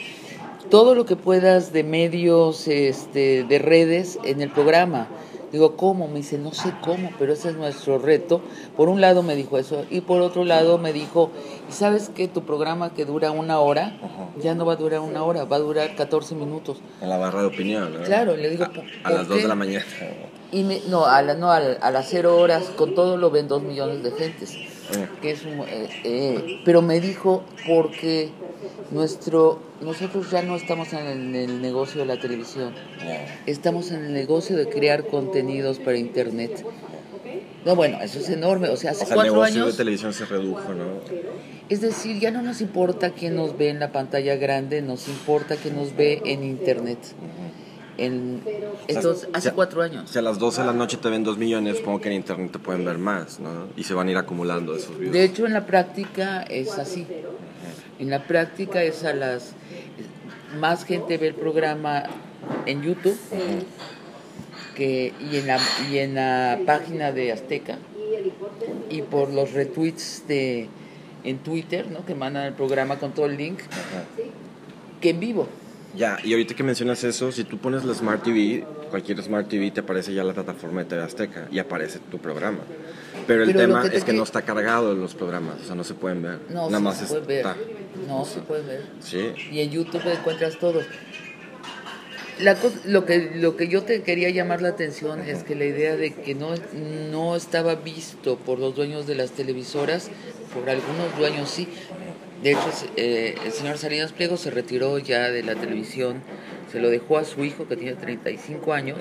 todo 0.69 0.95
lo 0.95 1.05
que 1.05 1.17
puedas 1.17 1.73
de 1.73 1.83
medios, 1.83 2.69
este, 2.69 3.43
de 3.43 3.59
redes 3.59 4.19
en 4.23 4.41
el 4.41 4.49
programa. 4.49 5.09
Digo, 5.51 5.75
¿cómo? 5.75 6.07
Me 6.07 6.19
dice, 6.19 6.37
no 6.37 6.53
sé 6.53 6.73
cómo, 6.81 7.11
pero 7.19 7.33
ese 7.33 7.49
es 7.49 7.57
nuestro 7.57 7.97
reto. 7.97 8.39
Por 8.77 8.87
un 8.87 9.01
lado 9.01 9.21
me 9.21 9.35
dijo 9.35 9.57
eso, 9.57 9.83
y 9.89 9.99
por 9.99 10.21
otro 10.21 10.45
lado 10.45 10.77
me 10.77 10.93
dijo, 10.93 11.29
¿y 11.69 11.73
sabes 11.73 12.07
que 12.07 12.29
tu 12.29 12.43
programa 12.45 12.93
que 12.93 13.03
dura 13.03 13.31
una 13.31 13.59
hora, 13.59 13.97
ya 14.41 14.55
no 14.55 14.65
va 14.65 14.73
a 14.73 14.77
durar 14.77 15.01
una 15.01 15.23
hora, 15.23 15.43
va 15.43 15.57
a 15.57 15.59
durar 15.59 15.95
14 15.97 16.35
minutos? 16.35 16.77
En 17.01 17.09
la 17.09 17.17
barra 17.17 17.41
de 17.41 17.47
opinión, 17.47 17.93
¿no? 17.93 18.01
Claro, 18.03 18.37
le 18.37 18.49
digo, 18.49 18.63
a, 19.03 19.11
las 19.11 19.27
2 19.27 19.41
de 19.41 19.47
la 19.49 19.55
mañana. 19.55 19.85
Y 20.53 20.63
no, 20.87 21.05
a, 21.05 21.21
la, 21.21 21.33
no 21.33 21.51
a, 21.51 21.57
a 21.57 21.91
las 21.91 22.07
0 22.09 22.37
horas, 22.37 22.71
con 22.77 22.95
todo 22.95 23.17
lo 23.17 23.29
ven 23.29 23.49
2 23.49 23.61
millones 23.61 24.03
de 24.03 24.11
gentes. 24.11 24.57
Que 25.21 25.31
es 25.31 25.43
eh, 25.45 25.89
eh, 26.03 26.61
pero 26.65 26.81
me 26.81 26.99
dijo 26.99 27.43
porque 27.67 28.29
nuestro 28.91 29.59
nosotros 29.81 30.29
ya 30.31 30.41
no 30.41 30.55
estamos 30.55 30.93
en 30.93 31.35
el, 31.35 31.61
negocio 31.61 32.01
de 32.01 32.07
la 32.07 32.19
televisión 32.19 32.73
estamos 33.45 33.91
en 33.91 34.05
el 34.05 34.13
negocio 34.13 34.55
de 34.55 34.67
crear 34.67 35.07
contenidos 35.07 35.79
para 35.79 35.97
internet. 35.97 36.65
No 37.65 37.75
bueno 37.75 37.99
eso 38.01 38.19
es 38.19 38.29
enorme 38.29 38.69
o 38.69 38.77
sea 38.77 38.91
hace 38.91 39.05
cuatro 39.05 39.23
el 39.23 39.31
negocio 39.31 39.65
de 39.67 39.73
televisión 39.73 40.13
se 40.13 40.25
redujo 40.25 40.73
no 40.73 40.85
es 41.69 41.81
decir 41.81 42.19
ya 42.19 42.31
no 42.31 42.41
nos 42.41 42.59
importa 42.61 43.11
quién 43.11 43.35
nos 43.35 43.57
ve 43.57 43.69
en 43.69 43.79
la 43.79 43.91
pantalla 43.91 44.35
grande 44.35 44.81
nos 44.81 45.07
importa 45.07 45.55
quién 45.55 45.75
nos 45.75 45.95
ve 45.95 46.21
en 46.25 46.43
internet 46.43 46.99
en, 47.97 48.41
entonces, 48.87 49.29
hace 49.33 49.51
cuatro 49.51 49.81
años. 49.81 50.09
Si 50.09 50.17
a 50.17 50.21
las 50.21 50.39
12 50.39 50.61
de 50.61 50.67
la 50.67 50.73
noche 50.73 50.97
te 50.97 51.09
ven 51.09 51.23
dos 51.23 51.37
millones, 51.37 51.77
supongo 51.77 52.01
que 52.01 52.09
en 52.09 52.15
internet 52.15 52.51
te 52.53 52.59
pueden 52.59 52.85
ver 52.85 52.97
más, 52.97 53.39
¿no? 53.39 53.67
Y 53.77 53.83
se 53.83 53.93
van 53.93 54.07
a 54.07 54.11
ir 54.11 54.17
acumulando 54.17 54.75
esos 54.75 54.97
videos. 54.97 55.13
De 55.13 55.23
hecho, 55.23 55.45
en 55.45 55.53
la 55.53 55.65
práctica 55.65 56.43
es 56.43 56.77
así. 56.79 57.05
En 57.99 58.09
la 58.09 58.23
práctica 58.23 58.83
es 58.83 59.03
a 59.03 59.13
las... 59.13 59.53
Más 60.59 60.85
gente 60.85 61.17
ve 61.17 61.27
el 61.27 61.35
programa 61.35 62.03
en 62.65 62.83
YouTube 62.83 63.17
que, 64.75 65.13
y, 65.19 65.37
en 65.37 65.47
la, 65.47 65.59
y 65.89 65.97
en 65.97 66.15
la 66.15 66.59
página 66.65 67.11
de 67.11 67.31
Azteca 67.31 67.77
y 68.89 69.01
por 69.01 69.31
los 69.31 69.53
retweets 69.53 70.27
de, 70.27 70.69
en 71.23 71.37
Twitter, 71.39 71.89
¿no? 71.89 72.05
Que 72.05 72.15
mandan 72.15 72.45
el 72.45 72.53
programa 72.53 72.99
con 72.99 73.13
todo 73.13 73.25
el 73.25 73.37
link, 73.37 73.59
que 75.01 75.09
en 75.11 75.19
vivo. 75.19 75.47
Ya, 75.95 76.17
y 76.23 76.33
ahorita 76.33 76.55
que 76.55 76.63
mencionas 76.63 77.03
eso, 77.03 77.31
si 77.31 77.43
tú 77.43 77.57
pones 77.59 77.83
la 77.85 77.93
Smart 77.93 78.23
TV, 78.23 78.65
cualquier 78.89 79.21
Smart 79.21 79.47
TV 79.47 79.69
te 79.71 79.81
aparece 79.81 80.13
ya 80.13 80.23
la 80.23 80.33
plataforma 80.33 80.81
de 80.83 80.89
TV 80.89 81.03
Azteca 81.03 81.47
y 81.51 81.59
aparece 81.59 81.99
tu 81.99 82.17
programa. 82.17 82.59
Pero 83.27 83.43
el 83.43 83.53
tema 83.53 83.85
es 83.85 84.03
que 84.03 84.13
no 84.13 84.23
está 84.23 84.41
cargado 84.41 84.95
los 84.95 85.13
programas, 85.13 85.61
o 85.61 85.65
sea, 85.65 85.75
no 85.75 85.83
se 85.83 85.93
pueden 85.93 86.23
ver. 86.23 86.39
No, 86.49 86.65
Nada 86.65 86.79
más 86.79 86.97
se 86.97 87.05
puede 87.05 87.25
ver. 87.25 87.45
No, 88.07 88.25
se 88.25 88.39
puede 88.41 88.63
ver. 88.63 88.85
Sí. 88.99 89.33
Y 89.51 89.59
en 89.59 89.69
YouTube 89.69 90.01
encuentras 90.11 90.57
todos. 90.57 90.85
La 92.39 92.57
lo, 92.85 93.05
que, 93.05 93.31
lo 93.35 93.55
que 93.55 93.67
yo 93.67 93.83
te 93.83 94.01
quería 94.01 94.31
llamar 94.31 94.61
la 94.63 94.69
atención 94.69 95.21
es 95.21 95.43
que 95.43 95.55
la 95.55 95.65
idea 95.65 95.95
de 95.95 96.13
que 96.13 96.33
no, 96.33 96.55
no 97.11 97.35
estaba 97.35 97.75
visto 97.75 98.37
por 98.37 98.57
los 98.57 98.75
dueños 98.75 99.05
de 99.05 99.13
las 99.13 99.31
televisoras, 99.31 100.09
por 100.53 100.67
algunos 100.67 101.15
dueños 101.17 101.49
sí, 101.49 101.67
de 102.43 102.51
hecho, 102.51 102.69
eh, 102.97 103.35
el 103.45 103.51
señor 103.53 103.77
Salinas 103.77 104.11
Pliego 104.11 104.35
se 104.35 104.51
retiró 104.51 104.97
ya 104.97 105.31
de 105.31 105.43
la 105.43 105.55
televisión, 105.55 106.21
se 106.69 106.81
lo 106.81 106.89
dejó 106.89 107.17
a 107.17 107.23
su 107.23 107.45
hijo 107.45 107.67
que 107.69 107.77
tiene 107.77 107.95
35 107.95 108.73
años, 108.73 108.99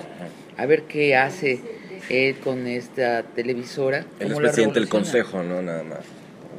a 0.55 0.65
ver 0.65 0.83
qué 0.83 1.17
hace 1.17 1.61
él 2.09 2.37
con 2.37 2.67
esta 2.67 3.23
televisora. 3.23 4.05
Él 4.19 4.31
es 4.31 4.37
presidente 4.37 4.79
del 4.79 4.87
consejo, 4.87 5.43
¿no? 5.43 5.61
Nada 5.61 5.83
más. 5.83 5.99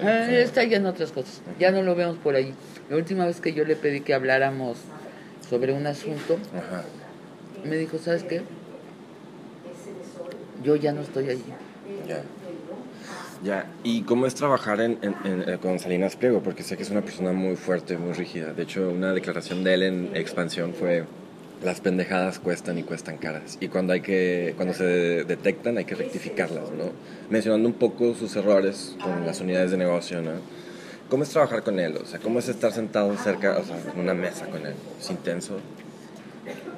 Ah, 0.02 0.30
está 0.30 0.62
ya 0.64 0.76
en 0.76 0.84
otras 0.84 1.10
cosas, 1.12 1.40
ya 1.58 1.70
no 1.70 1.82
lo 1.82 1.94
vemos 1.94 2.18
por 2.18 2.34
ahí. 2.34 2.52
La 2.90 2.96
última 2.96 3.24
vez 3.24 3.40
que 3.40 3.54
yo 3.54 3.64
le 3.64 3.76
pedí 3.76 4.02
que 4.02 4.12
habláramos 4.12 4.76
sobre 5.48 5.72
un 5.72 5.86
asunto, 5.86 6.38
me 7.64 7.76
dijo, 7.76 7.96
¿sabes 7.98 8.24
qué? 8.24 8.42
Yo 10.62 10.76
ya 10.76 10.92
no 10.92 11.00
estoy 11.00 11.30
allí. 11.30 11.44
Ya. 12.06 12.22
Ya, 13.44 13.66
¿y 13.82 14.02
cómo 14.02 14.24
es 14.24 14.34
trabajar 14.34 14.80
en, 14.80 14.98
eh, 15.02 15.58
con 15.60 15.78
Salinas 15.78 16.16
Pliego? 16.16 16.40
Porque 16.40 16.62
sé 16.62 16.78
que 16.78 16.82
es 16.82 16.88
una 16.88 17.02
persona 17.02 17.32
muy 17.32 17.56
fuerte, 17.56 17.98
muy 17.98 18.14
rígida. 18.14 18.54
De 18.54 18.62
hecho, 18.62 18.88
una 18.88 19.12
declaración 19.12 19.62
de 19.62 19.74
él 19.74 19.82
en 19.82 20.16
Expansión 20.16 20.72
fue, 20.72 21.04
las 21.62 21.82
pendejadas 21.82 22.38
cuestan 22.38 22.78
y 22.78 22.84
cuestan 22.84 23.18
caras. 23.18 23.58
Y 23.60 23.68
cuando, 23.68 23.92
hay 23.92 24.00
que, 24.00 24.54
cuando 24.56 24.72
se 24.72 25.24
detectan 25.24 25.76
hay 25.76 25.84
que 25.84 25.94
rectificarlas, 25.94 26.70
¿no? 26.70 26.92
Mencionando 27.28 27.68
un 27.68 27.74
poco 27.74 28.14
sus 28.14 28.34
errores 28.34 28.96
con 29.02 29.26
las 29.26 29.42
unidades 29.42 29.72
de 29.72 29.76
negocio, 29.76 30.22
¿no? 30.22 30.32
¿Cómo 31.10 31.22
es 31.22 31.28
trabajar 31.28 31.62
con 31.62 31.78
él? 31.78 31.98
O 31.98 32.06
sea, 32.06 32.20
¿cómo 32.20 32.38
es 32.38 32.48
estar 32.48 32.72
sentado 32.72 33.14
cerca, 33.18 33.58
o 33.58 33.64
sea, 33.64 33.76
en 33.92 34.00
una 34.00 34.14
mesa 34.14 34.46
con 34.46 34.64
él? 34.64 34.74
¿Es 34.98 35.10
intenso? 35.10 35.58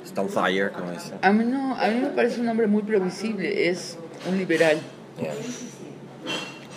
¿Está 0.04 0.20
on 0.20 0.28
fire, 0.28 0.72
como 0.72 0.90
dice? 0.90 1.12
A 1.22 1.32
mí, 1.32 1.44
no, 1.44 1.76
a 1.76 1.86
mí 1.86 2.00
me 2.00 2.08
parece 2.08 2.40
un 2.40 2.48
hombre 2.48 2.66
muy 2.66 2.82
previsible. 2.82 3.68
Es 3.68 3.96
un 4.28 4.36
liberal 4.36 4.80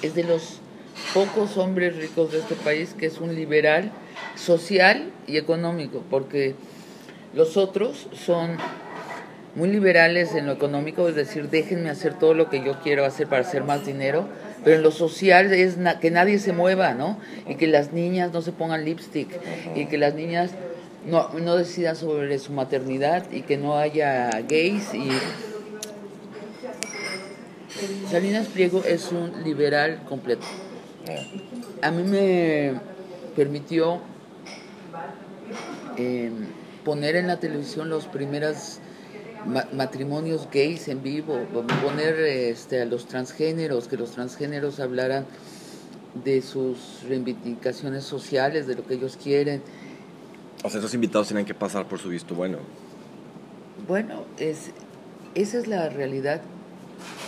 es 0.02 0.16
de 0.16 0.24
los 0.24 0.60
pocos 1.14 1.58
hombres 1.58 1.96
ricos 1.96 2.32
de 2.32 2.40
este 2.40 2.56
país 2.56 2.96
que 2.98 3.06
es 3.06 3.20
un 3.20 3.36
liberal 3.36 3.92
social 4.36 5.12
y 5.28 5.38
económico, 5.38 6.04
porque 6.10 6.56
los 7.34 7.58
otros 7.58 8.08
son 8.14 8.58
muy 9.56 9.70
liberales 9.70 10.36
en 10.36 10.46
lo 10.46 10.54
económico, 10.54 11.08
es 11.08 11.16
decir, 11.16 11.50
déjenme 11.50 11.90
hacer 11.90 12.14
todo 12.14 12.34
lo 12.34 12.50
que 12.50 12.64
yo 12.64 12.80
quiero 12.82 13.06
hacer 13.06 13.28
para 13.28 13.42
hacer 13.42 13.64
más 13.64 13.86
dinero, 13.86 14.28
pero 14.64 14.76
en 14.78 14.84
lo 14.84 14.92
social 14.92 15.52
es 15.52 15.78
que 16.00 16.12
nadie 16.12 16.40
se 16.40 16.54
mueva, 16.54 16.94
¿no? 16.94 17.18
Y 17.48 17.56
que 17.56 17.68
las 17.68 17.92
niñas 17.92 18.32
no 18.32 18.42
se 18.42 18.52
pongan 18.52 18.86
lipstick, 18.86 19.30
y 19.76 19.86
que 19.86 19.98
las 19.98 20.14
niñas 20.14 20.52
no, 21.06 21.30
no 21.40 21.56
decidan 21.56 21.96
sobre 21.96 22.38
su 22.40 22.54
maternidad, 22.54 23.26
y 23.32 23.42
que 23.42 23.58
no 23.58 23.78
haya 23.78 24.30
gays. 24.48 24.94
y 24.94 25.10
Salinas 28.10 28.48
Pliego 28.48 28.84
es 28.84 29.12
un 29.12 29.44
liberal 29.44 30.04
completo. 30.08 30.46
A 31.82 31.92
mí 31.92 32.04
me 32.04 32.80
permitió 33.36 34.02
eh, 35.98 36.32
poner 36.84 37.16
en 37.16 37.28
la 37.28 37.40
televisión 37.40 37.90
los 37.90 38.06
primeros 38.06 38.80
matrimonios 39.74 40.50
gays 40.52 40.88
en 40.88 41.02
vivo, 41.02 41.40
poner 41.84 42.20
este, 42.20 42.82
a 42.82 42.86
los 42.86 43.08
transgéneros, 43.08 43.88
que 43.88 43.98
los 43.98 44.12
transgéneros 44.12 44.80
hablaran 44.80 45.26
de 46.24 46.42
sus 46.42 47.04
reivindicaciones 47.08 48.04
sociales, 48.04 48.68
de 48.68 48.76
lo 48.76 48.86
que 48.86 48.96
ellos 48.96 49.18
quieren. 49.22 49.62
O 50.64 50.70
sea, 50.70 50.80
esos 50.80 50.94
invitados 50.94 51.28
tienen 51.28 51.46
que 51.46 51.54
pasar 51.54 51.88
por 51.88 52.00
su 52.00 52.10
visto 52.10 52.36
bueno. 52.36 52.58
Bueno, 53.88 54.26
es, 54.38 54.72
esa 55.36 55.58
es 55.58 55.68
la 55.68 55.90
realidad. 55.90 56.42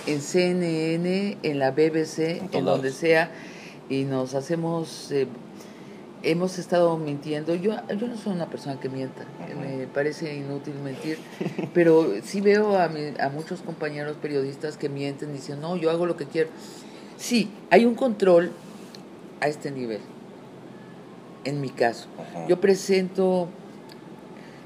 En 0.07 0.21
CNN, 0.21 1.37
en 1.43 1.59
la 1.59 1.71
BBC, 1.71 2.41
en, 2.53 2.65
donde 2.65 2.91
sea, 2.91 3.31
y 3.89 4.03
nos 4.03 4.33
hacemos 4.33 5.11
eh, 5.11 5.27
hemos 6.23 6.57
estado 6.59 6.97
mintiendo. 6.97 7.55
Yo, 7.55 7.75
yo 7.97 8.07
no 8.07 8.17
soy 8.17 8.33
una 8.33 8.49
persona 8.49 8.79
que 8.79 8.89
mienta, 8.89 9.25
me 9.59 9.87
parece 9.87 10.35
inútil 10.35 10.75
mentir, 10.75 11.17
pero 11.73 12.13
sí 12.23 12.41
veo 12.41 12.77
a, 12.77 12.85
a 12.85 13.29
muchos 13.29 13.61
compañeros 13.61 14.17
periodistas 14.21 14.77
que 14.77 14.89
mienten 14.89 15.33
diciendo, 15.33 15.69
no, 15.69 15.75
yo 15.77 15.91
hago 15.91 16.05
lo 16.05 16.17
que 16.17 16.25
quiero. 16.25 16.49
Sí, 17.17 17.51
hay 17.69 17.85
un 17.85 17.95
control 17.95 18.51
a 19.41 19.47
este 19.47 19.71
nivel, 19.71 20.01
en 21.43 21.61
mi 21.61 21.69
caso. 21.69 22.07
Yo 22.47 22.59
presento 22.59 23.47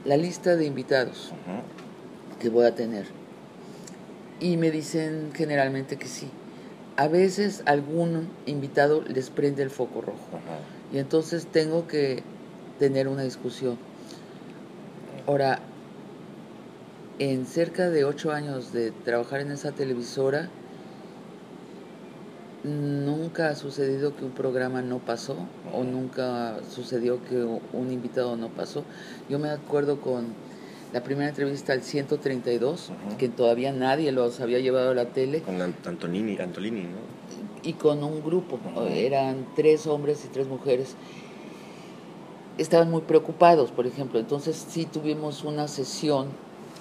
la 0.05 0.17
lista 0.17 0.55
de 0.55 0.65
invitados 0.65 1.31
que 2.39 2.49
voy 2.49 2.65
a 2.65 2.75
tener 2.75 3.05
y 4.39 4.57
me 4.57 4.71
dicen 4.71 5.31
generalmente 5.33 5.97
que 5.97 6.07
sí. 6.07 6.29
A 6.97 7.07
veces 7.07 7.63
algún 7.65 8.29
invitado 8.45 9.03
les 9.03 9.29
prende 9.29 9.63
el 9.63 9.69
foco 9.69 10.01
rojo. 10.01 10.39
Y 10.93 10.97
entonces 10.97 11.45
tengo 11.47 11.87
que 11.87 12.23
tener 12.79 13.07
una 13.07 13.23
discusión. 13.23 13.77
Ahora, 15.27 15.59
en 17.19 17.45
cerca 17.45 17.89
de 17.89 18.05
ocho 18.05 18.31
años 18.31 18.71
de 18.71 18.91
trabajar 18.91 19.41
en 19.41 19.51
esa 19.51 19.71
televisora, 19.71 20.49
nunca 22.63 23.49
ha 23.49 23.55
sucedido 23.55 24.15
que 24.15 24.25
un 24.25 24.31
programa 24.31 24.81
no 24.81 24.99
pasó 24.99 25.35
o 25.73 25.83
nunca 25.83 26.57
sucedió 26.69 27.23
que 27.25 27.43
un 27.43 27.91
invitado 27.91 28.35
no 28.35 28.49
pasó. 28.49 28.83
Yo 29.29 29.39
me 29.39 29.49
acuerdo 29.49 30.01
con 30.01 30.25
la 30.95 31.03
primera 31.03 31.27
entrevista 31.27 31.73
al 31.73 31.83
132, 31.83 32.89
que 33.17 33.27
todavía 33.27 33.73
nadie 33.73 34.13
los 34.13 34.39
había 34.39 34.59
llevado 34.59 34.91
a 34.91 34.93
la 34.93 35.07
tele. 35.07 35.41
Con 35.41 35.61
Antonini, 35.61 36.37
Antolini, 36.37 36.83
¿no? 36.83 36.99
Y 37.63 37.73
con 37.73 38.01
un 38.01 38.23
grupo, 38.23 38.57
eran 38.89 39.45
tres 39.57 39.87
hombres 39.87 40.23
y 40.23 40.29
tres 40.29 40.47
mujeres. 40.47 40.95
Estaban 42.57 42.89
muy 42.89 43.01
preocupados, 43.01 43.71
por 43.71 43.85
ejemplo. 43.85 44.21
Entonces 44.21 44.65
sí 44.69 44.85
tuvimos 44.85 45.43
una 45.43 45.67
sesión 45.67 46.27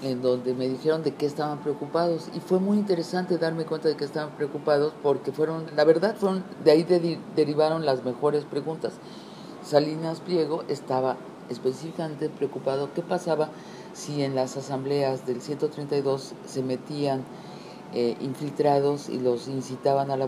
en 0.05 0.23
donde 0.23 0.55
me 0.55 0.69
dijeron 0.69 1.03
de 1.03 1.15
qué 1.15 1.27
estaban 1.27 1.59
preocupados 1.59 2.29
y 2.37 2.39
fue 2.39 2.61
muy 2.61 2.79
interesante 2.79 3.37
darme 3.37 3.65
cuenta 3.65 3.89
de 3.89 3.97
que 3.97 4.05
estaban 4.05 4.37
preocupados 4.37 4.93
porque 5.03 5.33
fueron, 5.33 5.67
la 5.75 5.83
verdad, 5.83 6.15
fueron 6.15 6.45
de 6.63 6.71
ahí 6.71 7.19
derivaron 7.35 7.85
las 7.85 8.05
mejores 8.05 8.45
preguntas. 8.45 8.93
Salinas 9.65 10.21
Pliego 10.21 10.63
estaba 10.69 11.17
específicamente 11.51 12.29
preocupado 12.29 12.91
qué 12.95 13.03
pasaba 13.03 13.51
si 13.95 14.23
en 14.23 14.35
las 14.35 14.57
asambleas 14.57 15.27
del 15.27 15.41
132 15.41 16.35
se 16.47 16.63
metían 16.63 17.23
eh, 17.95 18.17
infiltrados 18.21 19.09
y 19.09 19.21
los 19.21 19.47
incitaban 19.47 20.11
a 20.11 20.17
la 20.17 20.27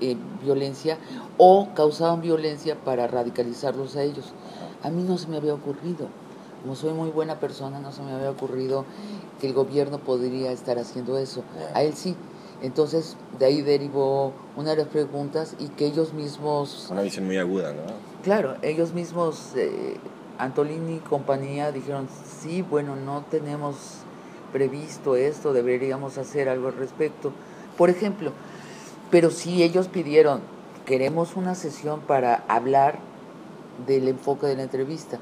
eh, 0.00 0.16
violencia 0.42 0.96
o 1.38 1.68
causaban 1.74 2.22
violencia 2.22 2.76
para 2.76 3.08
radicalizarlos 3.08 3.96
a 3.96 4.02
ellos. 4.04 4.32
A 4.82 4.90
mí 4.90 5.02
no 5.02 5.18
se 5.18 5.26
me 5.26 5.36
había 5.36 5.52
ocurrido, 5.52 6.06
como 6.62 6.76
soy 6.76 6.92
muy 6.92 7.10
buena 7.10 7.40
persona, 7.40 7.80
no 7.80 7.90
se 7.90 8.02
me 8.02 8.12
había 8.12 8.30
ocurrido 8.30 8.84
que 9.40 9.48
el 9.48 9.54
gobierno 9.54 9.98
podría 9.98 10.52
estar 10.52 10.78
haciendo 10.78 11.18
eso. 11.18 11.42
A 11.74 11.82
él 11.82 11.94
sí. 11.94 12.14
Entonces, 12.62 13.16
de 13.38 13.46
ahí 13.46 13.62
derivó 13.62 14.32
una 14.56 14.70
de 14.70 14.76
las 14.76 14.88
preguntas 14.88 15.56
y 15.58 15.68
que 15.68 15.86
ellos 15.86 16.12
mismos... 16.12 16.88
Una 16.90 17.02
visión 17.02 17.24
muy 17.24 17.38
aguda, 17.38 17.72
¿no? 17.72 17.82
Claro, 18.22 18.56
ellos 18.60 18.92
mismos 18.92 19.52
eh, 19.56 19.96
Antolini 20.40 20.96
y 20.96 21.00
compañía 21.00 21.70
dijeron, 21.70 22.08
sí, 22.40 22.62
bueno, 22.62 22.96
no 22.96 23.24
tenemos 23.30 23.76
previsto 24.52 25.16
esto, 25.16 25.52
deberíamos 25.52 26.18
hacer 26.18 26.48
algo 26.48 26.68
al 26.68 26.76
respecto. 26.76 27.32
Por 27.76 27.90
ejemplo, 27.90 28.32
pero 29.10 29.30
si 29.30 29.62
ellos 29.62 29.88
pidieron, 29.88 30.40
queremos 30.86 31.36
una 31.36 31.54
sesión 31.54 32.00
para 32.00 32.44
hablar 32.48 33.00
del 33.86 34.08
enfoque 34.08 34.46
de 34.46 34.56
la 34.56 34.62
entrevista. 34.62 35.18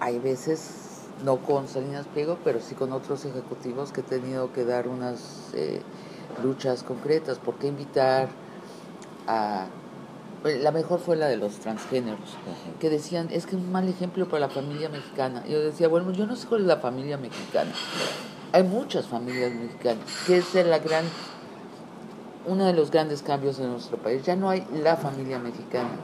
Hay 0.00 0.18
veces, 0.18 1.06
no 1.24 1.38
con 1.38 1.68
Salinas 1.68 2.06
Pliego, 2.06 2.38
pero 2.44 2.60
sí 2.60 2.74
con 2.74 2.92
otros 2.92 3.24
ejecutivos 3.24 3.92
que 3.92 4.02
he 4.02 4.04
tenido 4.04 4.52
que 4.52 4.64
dar 4.64 4.88
unas 4.88 5.52
eh, 5.54 5.80
luchas 6.42 6.82
concretas. 6.82 7.38
¿Por 7.38 7.54
qué 7.54 7.68
invitar 7.68 8.28
a 9.26 9.68
la 10.44 10.72
mejor 10.72 11.00
fue 11.00 11.16
la 11.16 11.26
de 11.26 11.38
los 11.38 11.54
transgéneros, 11.60 12.36
que 12.78 12.90
decían, 12.90 13.28
es 13.30 13.46
que 13.46 13.56
es 13.56 13.62
un 13.62 13.72
mal 13.72 13.88
ejemplo 13.88 14.28
para 14.28 14.40
la 14.40 14.48
familia 14.50 14.90
mexicana. 14.90 15.42
yo 15.46 15.60
decía, 15.60 15.88
bueno, 15.88 16.12
yo 16.12 16.26
no 16.26 16.36
sé 16.36 16.46
cuál 16.46 16.62
es 16.62 16.66
la 16.66 16.76
familia 16.76 17.16
mexicana. 17.16 17.72
Hay 18.52 18.62
muchas 18.62 19.06
familias 19.06 19.52
mexicanas, 19.54 20.04
que 20.26 20.36
es 20.36 20.54
la 20.54 20.78
gran, 20.78 21.04
uno 22.46 22.66
de 22.66 22.74
los 22.74 22.90
grandes 22.90 23.22
cambios 23.22 23.58
en 23.58 23.72
nuestro 23.72 23.96
país. 23.96 24.22
Ya 24.22 24.36
no 24.36 24.50
hay 24.50 24.66
la 24.70 24.96
familia 24.96 25.38
mexicana, 25.38 25.96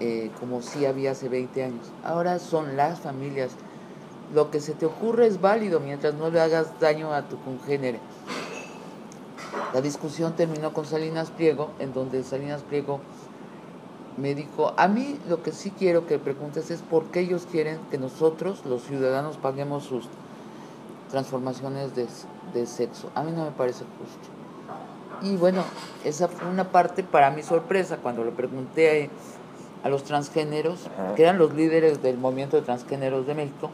eh, 0.00 0.30
como 0.40 0.60
sí 0.60 0.84
había 0.84 1.12
hace 1.12 1.28
20 1.28 1.62
años. 1.62 1.86
Ahora 2.02 2.40
son 2.40 2.76
las 2.76 2.98
familias. 2.98 3.52
Lo 4.34 4.50
que 4.50 4.60
se 4.60 4.74
te 4.74 4.86
ocurre 4.86 5.28
es 5.28 5.40
válido 5.40 5.78
mientras 5.78 6.14
no 6.14 6.30
le 6.30 6.40
hagas 6.40 6.80
daño 6.80 7.14
a 7.14 7.22
tu 7.22 7.38
congénere. 7.38 8.00
La 9.72 9.80
discusión 9.80 10.34
terminó 10.34 10.72
con 10.72 10.84
Salinas 10.84 11.30
Pliego, 11.30 11.70
en 11.78 11.92
donde 11.92 12.24
Salinas 12.24 12.62
Pliego 12.62 13.00
me 14.16 14.34
dijo, 14.34 14.72
a 14.76 14.88
mí 14.88 15.18
lo 15.28 15.42
que 15.42 15.52
sí 15.52 15.70
quiero 15.70 16.06
que 16.06 16.18
preguntes 16.18 16.70
es 16.70 16.80
por 16.80 17.04
qué 17.06 17.20
ellos 17.20 17.46
quieren 17.50 17.78
que 17.90 17.98
nosotros, 17.98 18.64
los 18.64 18.82
ciudadanos, 18.82 19.36
paguemos 19.36 19.84
sus 19.84 20.06
transformaciones 21.10 21.94
de, 21.94 22.06
de 22.54 22.66
sexo. 22.66 23.10
A 23.14 23.22
mí 23.22 23.32
no 23.32 23.44
me 23.44 23.50
parece 23.50 23.84
justo. 23.98 24.28
Y 25.22 25.36
bueno, 25.36 25.64
esa 26.04 26.28
fue 26.28 26.48
una 26.48 26.70
parte 26.70 27.02
para 27.02 27.30
mi 27.30 27.42
sorpresa 27.42 27.98
cuando 27.98 28.24
le 28.24 28.32
pregunté 28.32 29.10
a, 29.82 29.86
a 29.86 29.88
los 29.88 30.04
transgéneros, 30.04 30.88
que 31.14 31.22
eran 31.22 31.38
los 31.38 31.54
líderes 31.54 32.02
del 32.02 32.18
movimiento 32.18 32.56
de 32.56 32.62
transgéneros 32.62 33.26
de 33.26 33.34
México, 33.34 33.70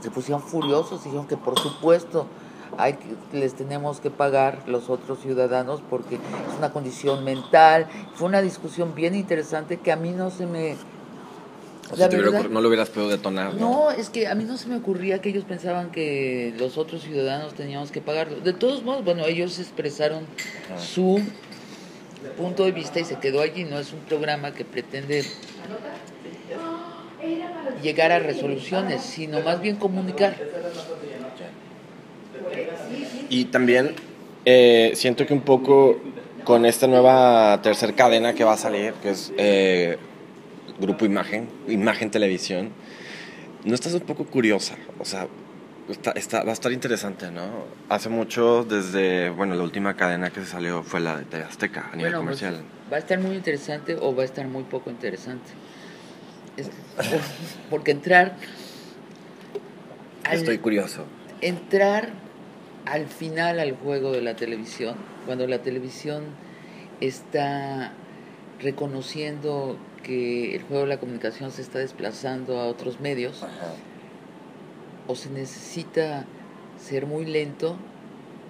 se 0.00 0.10
pusieron 0.10 0.42
furiosos 0.42 1.00
y 1.02 1.04
dijeron 1.04 1.28
que 1.28 1.36
por 1.36 1.58
supuesto 1.58 2.26
hay 2.78 2.96
les 3.32 3.54
tenemos 3.54 4.00
que 4.00 4.10
pagar 4.10 4.62
los 4.66 4.90
otros 4.90 5.20
ciudadanos 5.20 5.80
porque 5.88 6.16
es 6.16 6.58
una 6.58 6.72
condición 6.72 7.24
mental. 7.24 7.86
Fue 8.14 8.28
una 8.28 8.42
discusión 8.42 8.94
bien 8.94 9.14
interesante 9.14 9.78
que 9.78 9.92
a 9.92 9.96
mí 9.96 10.10
no 10.10 10.30
se 10.30 10.46
me... 10.46 10.76
no 12.50 12.60
lo 12.60 12.68
hubieras 12.68 12.90
podido 12.90 13.10
detonar. 13.10 13.54
¿no? 13.54 13.90
es 13.90 14.10
que 14.10 14.28
a 14.28 14.34
mí 14.34 14.44
no 14.44 14.56
se 14.56 14.68
me 14.68 14.76
ocurría 14.76 15.20
que 15.20 15.28
ellos 15.28 15.44
pensaban 15.44 15.90
que 15.90 16.54
los 16.58 16.78
otros 16.78 17.02
ciudadanos 17.02 17.54
teníamos 17.54 17.90
que 17.90 18.00
pagarlo. 18.00 18.40
De 18.40 18.52
todos 18.52 18.82
modos, 18.82 19.04
bueno, 19.04 19.26
ellos 19.26 19.58
expresaron 19.58 20.24
su 20.78 21.20
punto 22.36 22.64
de 22.64 22.72
vista 22.72 23.00
y 23.00 23.04
se 23.04 23.16
quedó 23.16 23.40
allí. 23.40 23.64
No 23.64 23.78
es 23.78 23.92
un 23.92 24.00
programa 24.00 24.52
que 24.52 24.64
pretende 24.64 25.24
llegar 27.82 28.12
a 28.12 28.18
resoluciones, 28.18 29.02
sino 29.02 29.40
más 29.40 29.60
bien 29.60 29.76
comunicar. 29.76 30.36
Y 33.32 33.46
también 33.46 33.94
eh, 34.44 34.92
siento 34.94 35.24
que 35.24 35.32
un 35.32 35.40
poco 35.40 35.98
con 36.44 36.66
esta 36.66 36.86
nueva 36.86 37.62
tercer 37.62 37.94
cadena 37.94 38.34
que 38.34 38.44
va 38.44 38.52
a 38.52 38.56
salir, 38.58 38.92
que 39.02 39.08
es 39.08 39.32
eh, 39.38 39.96
Grupo 40.78 41.06
Imagen, 41.06 41.48
Imagen 41.66 42.10
Televisión, 42.10 42.72
¿no 43.64 43.74
estás 43.74 43.94
un 43.94 44.00
poco 44.00 44.26
curiosa? 44.26 44.76
O 44.98 45.06
sea, 45.06 45.28
Está, 46.14 46.44
va 46.44 46.50
a 46.50 46.52
estar 46.52 46.70
interesante, 46.72 47.30
¿no? 47.30 47.42
Hace 47.88 48.08
mucho, 48.08 48.64
desde, 48.64 49.30
bueno, 49.30 49.54
la 49.54 49.62
última 49.62 49.96
cadena 49.96 50.30
que 50.30 50.40
se 50.40 50.46
salió 50.46 50.82
fue 50.82 51.00
la 51.00 51.18
de 51.18 51.42
Azteca 51.42 51.90
a 51.92 51.96
nivel 51.96 52.12
pues, 52.12 52.20
comercial. 52.20 52.62
va 52.90 52.96
a 52.96 53.00
estar 53.00 53.18
muy 53.18 53.34
interesante 53.34 53.96
o 53.98 54.14
va 54.14 54.22
a 54.22 54.26
estar 54.26 54.46
muy 54.46 54.62
poco 54.64 54.90
interesante. 54.90 55.50
porque 57.70 57.92
entrar... 57.92 58.36
Estoy 60.30 60.58
curioso. 60.58 61.04
Entrar 61.40 62.21
al 62.86 63.06
final 63.06 63.60
al 63.60 63.76
juego 63.76 64.12
de 64.12 64.22
la 64.22 64.36
televisión, 64.36 64.96
cuando 65.26 65.46
la 65.46 65.62
televisión 65.62 66.24
está 67.00 67.92
reconociendo 68.60 69.76
que 70.02 70.54
el 70.56 70.62
juego 70.62 70.82
de 70.82 70.88
la 70.88 70.98
comunicación 70.98 71.52
se 71.52 71.62
está 71.62 71.78
desplazando 71.78 72.60
a 72.60 72.66
otros 72.66 73.00
medios, 73.00 73.44
o 75.06 75.14
se 75.14 75.30
necesita 75.30 76.26
ser 76.78 77.06
muy 77.06 77.24
lento 77.24 77.76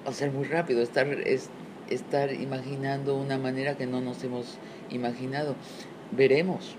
o 0.04 0.12
ser 0.12 0.32
muy 0.32 0.44
rápido, 0.44 0.82
estar, 0.82 1.06
es, 1.06 1.50
estar 1.88 2.32
imaginando 2.32 3.16
una 3.16 3.38
manera 3.38 3.76
que 3.76 3.86
no 3.86 4.00
nos 4.00 4.22
hemos 4.24 4.58
imaginado. 4.90 5.54
Veremos. 6.10 6.74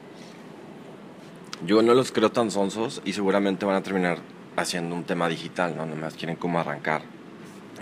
Yo 1.65 1.81
no 1.81 1.93
los 1.93 2.12
creo 2.12 2.31
tan 2.31 2.51
sonsos 2.51 3.01
y 3.05 3.13
seguramente 3.13 3.65
van 3.65 3.75
a 3.75 3.83
terminar 3.83 4.19
haciendo 4.57 4.95
un 4.95 5.05
tema 5.05 5.29
digital, 5.29 5.75
¿no? 5.77 5.86
Nomás 5.86 6.15
quieren 6.15 6.36
como 6.36 6.60
arrancar 6.60 7.12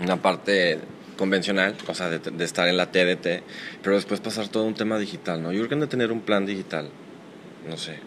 una 0.02 0.20
parte 0.20 0.78
convencional, 1.16 1.76
o 1.86 1.94
sea, 1.94 2.08
de, 2.08 2.44
estar 2.44 2.68
en 2.68 2.76
la 2.76 2.90
TDT, 2.90 3.42
pero 3.82 3.96
después 3.96 4.20
pasar 4.20 4.48
todo 4.48 4.64
un 4.64 4.74
tema 4.74 4.98
digital, 4.98 5.42
¿no? 5.42 5.52
Yo 5.52 5.58
creo 5.58 5.68
que 5.68 5.74
han 5.74 5.80
de 5.80 5.86
tener 5.86 6.12
un 6.12 6.20
plan 6.20 6.46
digital, 6.46 6.88
no 7.68 7.76
sé. 7.76 7.98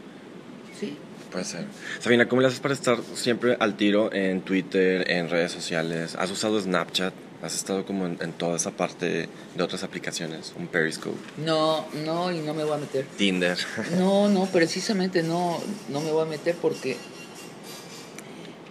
Sí, 0.80 0.98
Puede 1.32 1.46
ser. 1.46 1.66
Sabina, 2.00 2.30
¿cómo 2.30 2.42
le 2.42 2.48
haces 2.48 2.62
para 2.62 2.74
estar 2.74 2.98
siempre 3.14 3.58
al 3.60 3.76
tiro 3.76 4.14
en 4.14 4.40
Twitter, 4.40 5.12
en 5.12 5.30
redes 5.30 5.52
sociales? 5.52 6.16
¿Has 6.18 6.32
usado 6.32 6.58
Snapchat? 6.62 7.14
¿Has 7.42 7.56
estado 7.56 7.86
como 7.86 8.06
en, 8.06 8.32
toda 8.38 8.56
esa 8.56 8.72
parte 8.72 9.28
de 9.56 9.64
otras 9.64 9.84
aplicaciones? 9.84 10.54
¿Un 10.58 10.68
Periscope? 10.68 11.18
No, 11.38 11.86
no, 12.06 12.32
y 12.32 12.40
no 12.40 12.54
me 12.54 12.64
voy 12.64 12.76
a 12.76 12.78
meter. 12.78 13.06
¿Tinder? 13.18 13.58
No, 13.98 14.30
no, 14.30 14.46
precisamente 14.46 15.24
no, 15.24 15.60
no 15.90 16.00
me 16.00 16.12
voy 16.12 16.24
a 16.24 16.26
meter 16.26 16.56
porque 16.62 16.96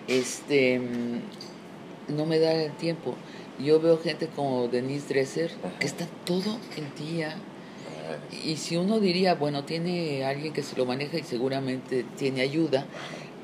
este 0.09 0.81
no 2.09 2.27
me 2.27 2.39
da 2.39 2.53
el 2.53 2.73
tiempo. 2.73 3.15
Yo 3.59 3.81
veo 3.81 3.99
gente 3.99 4.29
como 4.29 4.69
Denise 4.69 5.09
Dresser 5.09 5.51
que 5.79 5.87
está 5.87 6.07
todo 6.25 6.59
el 6.77 7.07
día 7.07 7.37
y 8.45 8.57
si 8.57 8.77
uno 8.77 9.01
diría, 9.01 9.35
bueno, 9.35 9.65
tiene 9.65 10.25
alguien 10.25 10.53
que 10.53 10.63
se 10.63 10.77
lo 10.77 10.85
maneja 10.85 11.19
y 11.19 11.23
seguramente 11.23 12.05
tiene 12.17 12.43
ayuda, 12.43 12.85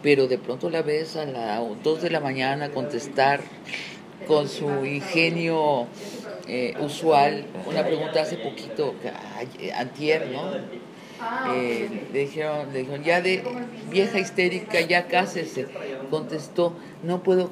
pero 0.02 0.28
de 0.28 0.38
pronto 0.38 0.68
la 0.70 0.82
ves 0.82 1.16
a 1.16 1.24
las 1.24 1.60
2 1.82 2.02
de 2.02 2.10
la 2.10 2.20
mañana 2.20 2.70
contestar 2.70 3.40
con 4.26 4.48
su 4.48 4.84
ingenio 4.84 5.86
eh, 6.46 6.74
usual 6.80 7.46
una 7.66 7.84
pregunta 7.84 8.22
hace 8.22 8.36
poquito, 8.36 8.94
antier, 9.76 10.28
¿no? 10.30 10.52
Eh, 11.54 12.06
le, 12.12 12.20
dijeron, 12.20 12.72
le 12.72 12.80
dijeron, 12.80 13.04
ya 13.04 13.20
de 13.20 13.42
vieja 13.90 14.18
histérica, 14.18 14.80
ya 14.80 15.06
cásese. 15.06 15.66
Contestó, 16.10 16.74
no 17.02 17.22
puedo 17.22 17.50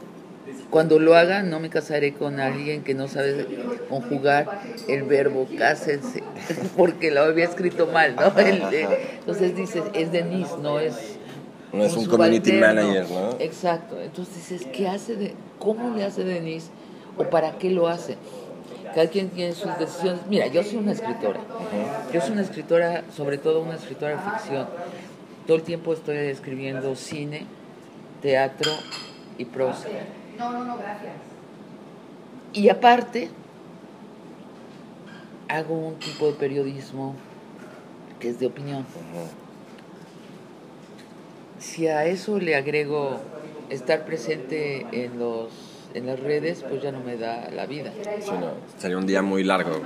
cuando 0.71 0.99
lo 0.99 1.17
haga, 1.17 1.43
no 1.43 1.61
me 1.61 1.71
casaré 1.71 2.13
con 2.13 2.41
alguien 2.41 2.83
que 2.85 2.95
no 2.95 3.09
sabe 3.09 3.47
conjugar 3.89 4.61
el 4.87 5.03
verbo 5.05 5.49
cásense, 5.57 6.23
porque 6.77 7.11
lo 7.11 7.23
había 7.23 7.45
escrito 7.45 7.87
mal, 7.87 8.17
¿no? 8.17 8.33
entonces 8.39 9.57
dices, 9.57 9.83
es 9.95 10.13
Denise, 10.13 10.59
no 10.63 10.79
es... 10.79 11.17
No 11.73 11.85
es 11.85 11.95
un 11.95 12.07
community 12.07 12.53
manager, 12.53 13.11
¿no? 13.11 13.37
Exacto. 13.41 14.01
Entonces 14.01 14.37
dices, 14.37 14.67
¿qué 14.73 14.89
hace 14.89 15.17
de, 15.17 15.35
cómo 15.59 15.95
le 15.95 16.05
hace 16.05 16.25
Denise 16.25 16.69
o 17.19 17.25
para 17.25 17.59
qué 17.59 17.69
lo 17.69 17.89
hace? 17.89 18.17
Cada 18.95 19.07
quien 19.09 19.29
tiene 19.29 19.53
sus 19.53 19.79
decisiones. 19.79 20.23
Mira, 20.31 20.47
yo 20.47 20.63
soy 20.63 20.79
una 20.79 20.93
escritora. 20.93 21.41
Yo 22.13 22.21
soy 22.23 22.33
una 22.33 22.43
escritora, 22.43 23.05
sobre 23.15 23.37
todo 23.37 23.61
una 23.61 23.75
escritora 23.75 24.13
de 24.13 24.31
ficción. 24.31 24.67
Todo 25.47 25.59
el 25.59 25.63
tiempo 25.63 25.93
estoy 25.93 26.17
escribiendo 26.17 26.95
cine, 26.97 27.47
teatro 28.23 28.73
y 29.37 29.45
prosa. 29.45 29.89
No, 30.39 30.53
no, 30.53 30.65
no, 30.65 30.79
gracias. 30.79 31.15
Y 32.53 32.69
aparte, 32.69 33.31
hago 35.49 35.75
un 35.75 35.99
tipo 35.99 36.27
de 36.27 36.33
periodismo 36.35 37.15
que 38.21 38.31
es 38.31 38.41
de 38.41 38.47
opinión. 38.47 38.85
Si 41.59 41.87
a 41.89 42.07
eso 42.07 42.39
le 42.39 42.57
agrego 42.57 43.21
estar 43.71 44.05
presente 44.05 44.87
en 44.93 45.19
los 45.19 45.51
en 45.95 46.07
las 46.07 46.21
redes, 46.21 46.65
pues 46.69 46.83
ya 46.83 46.93
no 46.93 47.01
me 47.01 47.17
da 47.17 47.51
la 47.51 47.67
vida. 47.67 47.93
sería 48.77 48.99
un 48.99 49.07
día 49.07 49.23
muy 49.23 49.43
largo, 49.43 49.81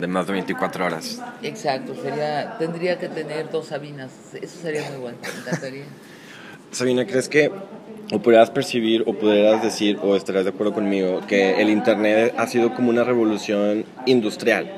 de 0.00 0.06
más 0.06 0.26
de 0.26 0.34
24 0.34 0.86
horas. 0.86 1.20
Exacto, 1.42 1.94
sería, 2.00 2.56
tendría 2.58 2.98
que 2.98 3.08
tener 3.08 3.50
dos 3.50 3.66
Sabinas, 3.66 4.12
eso 4.40 4.60
sería 4.60 4.88
muy 4.90 4.98
bueno, 4.98 5.18
me 5.20 5.40
encantaría. 5.40 5.84
Sabina, 6.70 7.06
¿crees 7.06 7.28
que 7.28 7.50
o 8.12 8.20
podrías 8.20 8.50
percibir 8.50 9.02
o 9.06 9.12
pudieras 9.12 9.62
decir 9.62 9.98
o 10.02 10.16
estarías 10.16 10.44
de 10.44 10.50
acuerdo 10.50 10.72
conmigo 10.72 11.20
que 11.26 11.60
el 11.60 11.68
internet 11.68 12.34
ha 12.36 12.46
sido 12.46 12.74
como 12.74 12.90
una 12.90 13.04
revolución 13.04 13.84
industrial. 14.06 14.72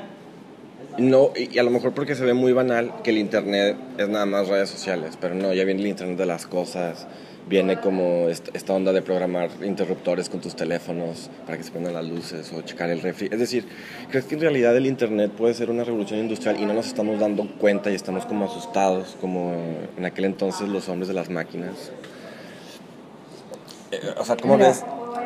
No 0.97 1.31
y 1.35 1.57
a 1.57 1.63
lo 1.63 1.71
mejor 1.71 1.93
porque 1.93 2.15
se 2.15 2.25
ve 2.25 2.33
muy 2.33 2.51
banal 2.51 2.91
que 3.03 3.11
el 3.11 3.17
internet 3.17 3.77
es 3.97 4.09
nada 4.09 4.25
más 4.25 4.49
redes 4.49 4.69
sociales 4.69 5.17
pero 5.19 5.35
no 5.35 5.53
ya 5.53 5.63
viene 5.63 5.81
el 5.81 5.87
internet 5.87 6.17
de 6.17 6.25
las 6.25 6.45
cosas 6.45 7.07
viene 7.47 7.79
como 7.79 8.27
esta 8.27 8.73
onda 8.73 8.91
de 8.91 9.01
programar 9.01 9.49
interruptores 9.63 10.29
con 10.29 10.41
tus 10.41 10.55
teléfonos 10.55 11.29
para 11.45 11.57
que 11.57 11.63
se 11.63 11.71
prendan 11.71 11.93
las 11.93 12.05
luces 12.05 12.51
o 12.53 12.61
checar 12.61 12.89
el 12.89 13.01
refri. 13.01 13.29
Es 13.31 13.39
decir 13.39 13.65
crees 14.09 14.25
que 14.25 14.35
en 14.35 14.41
realidad 14.41 14.75
el 14.75 14.85
internet 14.85 15.31
puede 15.31 15.53
ser 15.53 15.69
una 15.69 15.85
revolución 15.85 16.19
industrial 16.19 16.59
y 16.59 16.65
no 16.65 16.73
nos 16.73 16.87
estamos 16.87 17.19
dando 17.19 17.47
cuenta 17.57 17.89
y 17.89 17.95
estamos 17.95 18.25
como 18.25 18.45
asustados 18.45 19.15
como 19.21 19.55
en 19.97 20.05
aquel 20.05 20.25
entonces 20.25 20.67
los 20.67 20.89
hombres 20.89 21.07
de 21.07 21.13
las 21.13 21.29
máquinas 21.29 21.91
eh, 23.91 24.15
o 24.17 24.25
sea, 24.25 24.37
¿cómo 24.37 24.57
ves? 24.57 24.83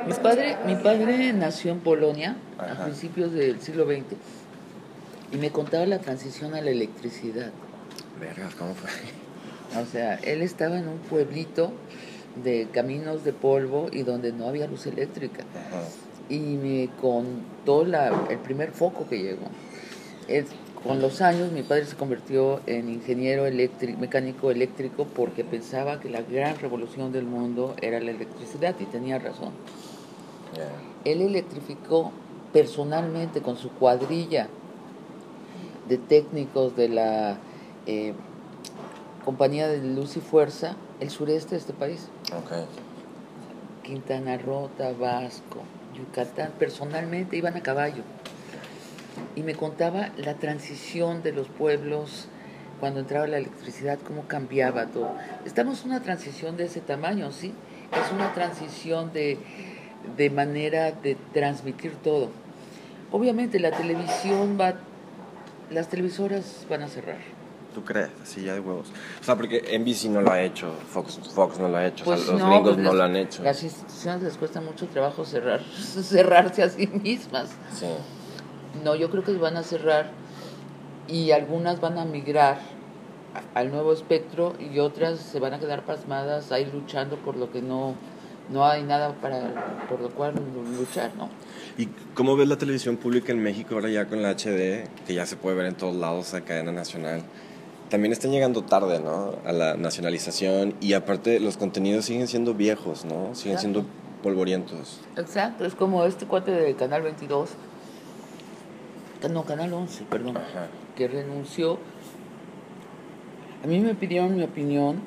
Mi 0.08 0.14
padre, 0.14 0.58
mi 0.66 0.76
padre 0.76 1.34
nació 1.34 1.72
en 1.72 1.80
Polonia 1.80 2.36
a 2.58 2.84
principios 2.84 3.32
del 3.32 3.60
siglo 3.62 3.86
XX 3.86 4.04
y 5.32 5.38
me 5.38 5.52
contaba 5.52 5.86
la 5.86 6.00
transición 6.00 6.54
a 6.54 6.62
la 6.62 6.72
electricidad. 6.72 7.52
Vergas, 8.20 8.54
¿cómo 8.56 8.76
fue? 8.76 8.90
O 9.82 9.86
sea, 9.86 10.16
él 10.16 10.42
estaba 10.42 10.78
en 10.78 10.88
un 10.88 11.00
pueblito 11.00 11.72
de 12.44 12.68
caminos 12.72 13.24
de 13.24 13.34
polvo 13.34 13.88
y 13.92 14.04
donde 14.04 14.32
no 14.32 14.48
había 14.48 14.68
luz 14.68 14.86
eléctrica. 14.86 15.44
Y 16.30 16.40
me 16.40 16.90
contó 17.02 17.86
la, 17.86 18.28
el 18.30 18.38
primer 18.40 18.72
foco 18.72 19.08
que 19.08 19.20
llegó. 19.20 19.48
Es, 20.28 20.46
con 20.86 21.02
los 21.02 21.22
años 21.22 21.52
mi 21.52 21.64
padre 21.64 21.86
se 21.86 21.96
convirtió 21.96 22.62
en 22.68 22.90
ingeniero 22.90 23.46
mecánico 24.00 24.52
eléctrico 24.52 25.06
porque 25.16 25.44
pensaba 25.44 26.00
que 26.00 26.10
la 26.10 26.22
gran 26.22 26.60
revolución 26.60 27.12
del 27.12 27.26
mundo 27.26 27.76
era 27.82 28.00
la 28.00 28.12
electricidad 28.12 28.76
y 28.80 28.86
tenía 28.86 29.18
razón. 29.18 29.52
Él 31.04 31.22
electrificó 31.22 32.12
personalmente 32.54 33.42
con 33.42 33.58
su 33.58 33.72
cuadrilla 33.72 34.48
de 35.90 35.98
técnicos 35.98 36.76
de 36.76 36.90
la 36.90 37.38
eh, 37.88 38.14
compañía 39.24 39.68
de 39.68 39.84
luz 39.84 40.16
y 40.18 40.22
fuerza 40.22 40.76
el 41.00 41.10
sureste 41.10 41.56
de 41.56 41.62
este 41.62 41.74
país. 41.74 42.10
Quintana 43.84 44.38
Roo, 44.38 44.70
Tabasco, 44.78 45.64
Yucatán, 45.96 46.52
personalmente 46.60 47.38
iban 47.38 47.56
a 47.56 47.62
caballo 47.62 48.04
y 49.36 49.44
me 49.44 49.56
contaba 49.56 50.10
la 50.18 50.36
transición 50.36 51.24
de 51.24 51.32
los 51.32 51.48
pueblos 51.48 52.28
cuando 52.80 53.00
entraba 53.00 53.28
la 53.28 53.38
electricidad, 53.38 54.00
cómo 54.06 54.28
cambiaba 54.28 54.88
todo. 54.88 55.16
Estamos 55.46 55.82
en 55.82 55.92
una 55.92 56.02
transición 56.02 56.58
de 56.58 56.66
ese 56.66 56.82
tamaño, 56.82 57.32
¿sí? 57.32 57.54
Es 57.92 58.12
una 58.12 58.34
transición 58.34 59.14
de, 59.14 59.38
de 60.18 60.30
manera 60.30 60.92
de 60.92 61.16
transmitir 61.34 61.96
todo. 61.96 62.30
Obviamente 63.12 63.60
la 63.60 63.72
televisión 63.72 64.58
va, 64.60 64.76
las 65.70 65.88
televisoras 65.90 66.66
van 66.70 66.84
a 66.84 66.88
cerrar. 66.88 67.18
¿Tú 67.74 67.84
crees? 67.84 68.10
Así 68.24 68.44
ya 68.44 68.54
de 68.54 68.62
huevos. 68.62 68.88
O 69.22 69.24
sea, 69.24 69.36
porque 69.36 69.78
NBC 69.78 70.06
no 70.06 70.22
lo 70.22 70.32
ha 70.32 70.42
hecho, 70.42 70.72
Fox, 70.90 71.20
Fox 71.34 71.60
no 71.60 71.68
lo 71.68 71.78
ha 71.78 71.86
hecho, 71.86 72.06
pues 72.06 72.26
los 72.26 72.42
gringos 72.42 72.78
no 72.78 72.94
lo 72.94 73.04
han 73.04 73.18
hecho. 73.18 73.44
Las 73.44 73.64
instituciones 73.64 74.24
les 74.24 74.38
cuesta 74.38 74.62
mucho 74.62 74.88
trabajo 74.88 75.26
cerrar, 75.26 75.62
cerrarse 75.74 76.64
a 76.64 76.70
sí 76.70 76.88
mismas. 76.88 77.50
Sí. 77.78 77.86
No, 78.86 78.94
yo 78.94 79.10
creo 79.10 79.24
que 79.24 79.34
van 79.34 79.58
a 79.58 79.64
cerrar 79.64 80.12
y 81.08 81.32
algunas 81.32 81.82
van 81.82 81.98
a 81.98 82.06
migrar 82.06 82.60
al 83.56 83.72
nuevo 83.72 83.92
espectro 83.92 84.54
y 84.60 84.78
otras 84.78 85.20
se 85.20 85.40
van 85.40 85.56
a 85.56 85.60
quedar 85.60 85.84
pasmadas 85.86 86.52
ahí 86.52 86.70
luchando 86.72 87.16
por 87.18 87.36
lo 87.36 87.52
que 87.52 87.64
no, 87.64 87.96
no 88.52 88.64
hay 88.64 88.84
nada 88.84 89.16
para 89.16 89.88
por 89.90 90.02
lo 90.02 90.12
cual 90.12 90.36
luchar, 90.78 91.10
¿no? 91.18 91.30
¿Y 91.80 91.88
cómo 92.14 92.36
ves 92.36 92.48
la 92.48 92.60
televisión 92.60 92.98
pública 92.98 93.32
en 93.32 93.42
México 93.42 93.74
ahora 93.74 93.90
ya 93.90 94.06
con 94.06 94.22
la 94.22 94.30
HD, 94.36 94.88
que 95.08 95.16
ya 95.16 95.26
se 95.26 95.36
puede 95.36 95.56
ver 95.56 95.66
en 95.66 95.74
todos 95.74 95.96
lados 95.96 96.36
a 96.36 96.42
cadena 96.42 96.72
nacional? 96.72 97.24
También 97.90 98.12
están 98.12 98.30
llegando 98.30 98.62
tarde, 98.62 99.00
¿no? 99.00 99.34
A 99.48 99.52
la 99.52 99.78
nacionalización 99.78 100.76
y 100.80 100.94
aparte 100.94 101.40
los 101.40 101.58
contenidos 101.58 102.06
siguen 102.06 102.28
siendo 102.28 102.54
viejos, 102.54 103.04
¿no? 103.04 103.34
Siguen 103.34 103.58
siendo 103.58 103.84
polvorientos. 104.22 105.02
Exacto, 105.18 105.66
es 105.66 105.74
como 105.74 106.06
este 106.06 106.28
cuate 106.28 106.52
de 106.52 106.76
Canal 106.76 107.02
22, 107.02 107.50
no, 109.30 109.44
Canal 109.44 109.74
11, 109.74 110.04
perdón, 110.10 110.38
que 110.96 111.08
renunció. 111.08 111.80
A 113.64 113.68
mí 113.68 113.80
me 113.80 113.96
pidieron 113.96 114.36
mi 114.36 114.44
opinión 114.44 115.00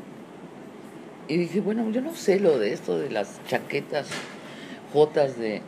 y 1.28 1.36
dije, 1.36 1.60
bueno, 1.60 1.88
yo 1.90 2.00
no 2.00 2.14
sé 2.14 2.40
lo 2.40 2.58
de 2.58 2.72
esto 2.72 2.98
de 2.98 3.10
las 3.10 3.38
chaquetas 3.46 4.08
jotas 4.92 5.38
de, 5.38 5.62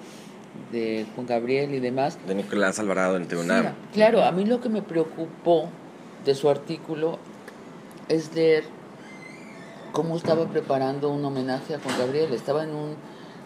de 0.73 1.07
Juan 1.15 1.27
Gabriel 1.27 1.75
y 1.75 1.81
demás. 1.81 2.19
De 2.27 2.35
Nicolás 2.35 2.79
Alvarado 2.79 3.17
en 3.17 3.29
tribunal. 3.29 3.75
claro, 3.93 4.25
a 4.25 4.33
mí 4.33 4.45
lo 4.45 4.61
que 4.61 4.69
me 4.69 4.83
preocupó 4.83 5.69
de 6.25 6.35
su 6.35 6.49
artículo 6.49 7.19
es 8.09 8.35
leer 8.35 8.65
cómo 9.93 10.17
estaba 10.17 10.47
preparando 10.47 11.11
un 11.11 11.25
homenaje 11.25 11.75
a 11.75 11.79
Juan 11.79 11.99
Gabriel. 11.99 12.33
Estaba 12.33 12.65
en 12.65 12.75
un 12.75 12.97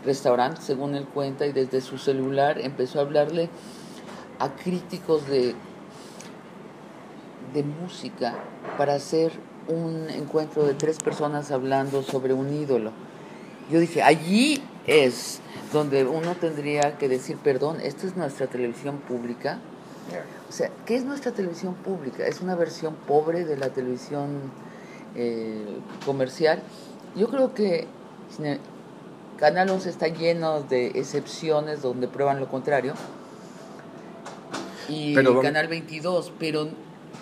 restaurante, 0.04 0.60
según 0.62 0.94
él 0.94 1.06
cuenta, 1.06 1.46
y 1.46 1.52
desde 1.52 1.80
su 1.80 1.98
celular 1.98 2.60
empezó 2.60 2.98
a 3.00 3.02
hablarle 3.02 3.48
a 4.38 4.50
críticos 4.56 5.26
de, 5.28 5.54
de 7.52 7.62
música 7.62 8.34
para 8.76 8.94
hacer 8.94 9.32
un 9.68 10.08
encuentro 10.10 10.64
de 10.64 10.74
tres 10.74 10.98
personas 10.98 11.50
hablando 11.50 12.02
sobre 12.02 12.34
un 12.34 12.52
ídolo. 12.52 12.92
Yo 13.70 13.80
dije, 13.80 14.02
allí 14.02 14.62
es 14.86 15.40
donde 15.72 16.04
uno 16.04 16.34
tendría 16.34 16.98
que 16.98 17.08
decir, 17.08 17.36
perdón, 17.38 17.78
esta 17.80 18.06
es 18.06 18.16
nuestra 18.16 18.46
televisión 18.46 18.98
pública. 18.98 19.58
O 20.48 20.52
sea, 20.52 20.70
¿qué 20.86 20.96
es 20.96 21.04
nuestra 21.04 21.32
televisión 21.32 21.74
pública? 21.74 22.26
Es 22.26 22.40
una 22.40 22.54
versión 22.54 22.94
pobre 22.94 23.44
de 23.44 23.56
la 23.56 23.70
televisión 23.70 24.52
eh, 25.16 25.80
comercial. 26.04 26.62
Yo 27.16 27.28
creo 27.28 27.54
que 27.54 27.86
Canal 29.38 29.70
11 29.70 29.88
está 29.88 30.08
lleno 30.08 30.62
de 30.62 30.88
excepciones 30.88 31.82
donde 31.82 32.06
prueban 32.06 32.38
lo 32.38 32.48
contrario. 32.48 32.94
Y 34.88 35.14
Canal 35.14 35.68
22, 35.68 36.32
pero, 36.38 36.68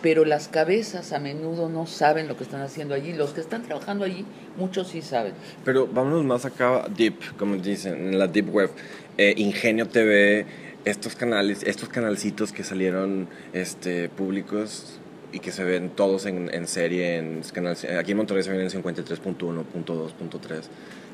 pero 0.01 0.25
las 0.25 0.49
cabezas 0.49 1.13
a 1.13 1.19
menudo 1.19 1.69
no 1.69 1.87
saben 1.87 2.29
lo 2.29 2.37
que 2.37 2.45
están 2.45 2.63
haciendo 2.63 2.95
allí. 2.95 3.13
Los 3.13 3.31
que 3.31 3.41
están 3.41 3.63
trabajando 3.63 4.05
allí, 4.05 4.25
muchos 4.57 4.89
sí 4.89 5.03
saben. 5.03 5.35
Pero 5.65 5.87
vámonos 5.87 6.25
más 6.25 6.45
acá, 6.45 6.87
deep, 6.95 7.37
como 7.37 7.57
dicen, 7.57 8.09
en 8.09 8.19
la 8.19 8.27
deep 8.27 8.53
web. 8.53 8.71
Eh, 9.19 9.35
Ingenio 9.37 9.89
TV, 9.89 10.47
estos 10.85 11.15
canales, 11.15 11.63
estos 11.65 11.89
canalcitos 11.89 12.53
que 12.53 12.65
salieron 12.65 13.29
este, 13.53 14.09
públicos 14.09 14.99
y 15.33 15.41
que 15.41 15.51
se 15.51 15.65
ven 15.65 15.91
todos 15.91 16.27
en, 16.27 16.53
en 16.53 16.69
serie 16.69 17.17
en 17.17 17.43
canal, 17.53 17.77
aquí 17.99 18.13
en 18.13 18.17
Monterrey 18.17 18.43
se 18.43 18.51
ven 18.51 18.61
en 18.61 18.69
53.1.2.3 18.71 20.63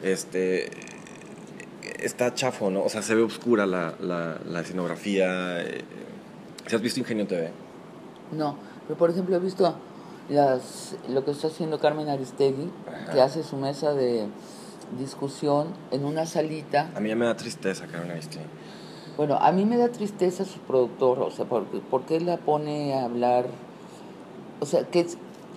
este 0.03 0.71
está 2.01 2.35
chafo 2.35 2.71
no 2.71 2.83
o 2.83 2.89
sea 2.89 3.03
se 3.03 3.15
ve 3.15 3.23
oscura 3.23 3.65
la, 3.67 3.95
la, 4.01 4.41
la 4.45 4.61
escenografía 4.61 5.63
eh, 5.63 5.83
has 6.77 6.83
visto 6.83 7.01
Ingenio 7.01 7.27
TV? 7.27 7.51
no 8.33 8.57
pero 8.87 8.99
por 8.99 9.11
ejemplo 9.11 9.37
he 9.37 9.39
visto 9.39 9.75
las 10.29 10.97
lo 11.09 11.25
que 11.25 11.31
está 11.31 11.49
haciendo 11.49 11.79
Carmen 11.79 12.09
Aristegui 12.09 12.71
que 13.13 13.21
hace 13.21 13.43
su 13.43 13.57
mesa 13.57 13.95
de 13.95 14.27
discusión 14.99 15.69
en 15.91 16.05
una 16.05 16.27
salita 16.27 16.91
a 16.95 17.01
mí 17.01 17.15
me 17.15 17.27
da 17.27 17.37
tristeza 17.37 17.87
Carmen 17.87 18.11
Aristegui 18.11 18.47
bueno, 19.17 19.35
a 19.35 19.51
mí 19.51 19.65
me 19.65 19.77
da 19.77 19.89
tristeza 19.89 20.45
su 20.45 20.61
productor, 20.61 21.19
o 21.19 21.31
sea, 21.33 21.45
porque, 21.45 21.81
porque 21.91 22.21
la 22.21 22.37
pone 22.37 22.95
a 22.95 23.05
hablar 23.05 23.47
o 24.61 24.67
sea, 24.67 24.85
que, 24.85 25.07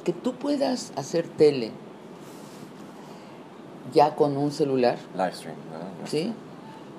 que 0.04 0.14
tú 0.14 0.34
puedas 0.34 0.94
hacer 0.96 1.28
tele 1.28 1.72
ya 3.94 4.16
con 4.16 4.38
un 4.38 4.52
celular. 4.52 4.98
Livestream, 5.16 5.56
¿Sí? 6.06 6.34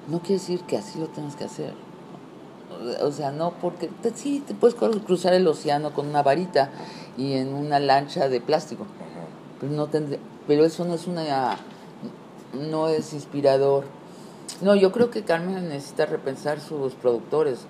No 0.08 0.20
quiere 0.20 0.34
decir 0.34 0.60
que 0.62 0.76
así 0.76 0.98
lo 0.98 1.06
tengas 1.06 1.36
que 1.36 1.44
hacer. 1.44 1.72
O 3.02 3.12
sea, 3.12 3.30
no 3.30 3.52
porque 3.60 3.90
sí 4.14 4.42
te 4.46 4.54
puedes 4.54 4.74
cruzar 4.74 5.34
el 5.34 5.46
océano 5.46 5.92
con 5.92 6.08
una 6.08 6.22
varita 6.22 6.70
y 7.16 7.34
en 7.34 7.54
una 7.54 7.78
lancha 7.78 8.28
de 8.28 8.40
plástico. 8.40 8.86
Pero 9.60 9.72
no 9.72 9.86
tendré, 9.86 10.18
pero 10.46 10.64
eso 10.64 10.84
no 10.84 10.94
es 10.94 11.06
una 11.06 11.58
no 12.52 12.88
es 12.88 13.12
inspirador. 13.12 13.84
No, 14.60 14.74
yo 14.74 14.92
creo 14.92 15.10
que 15.10 15.22
Carmen 15.22 15.68
necesita 15.68 16.06
repensar 16.06 16.60
sus 16.60 16.94
productores. 16.94 17.66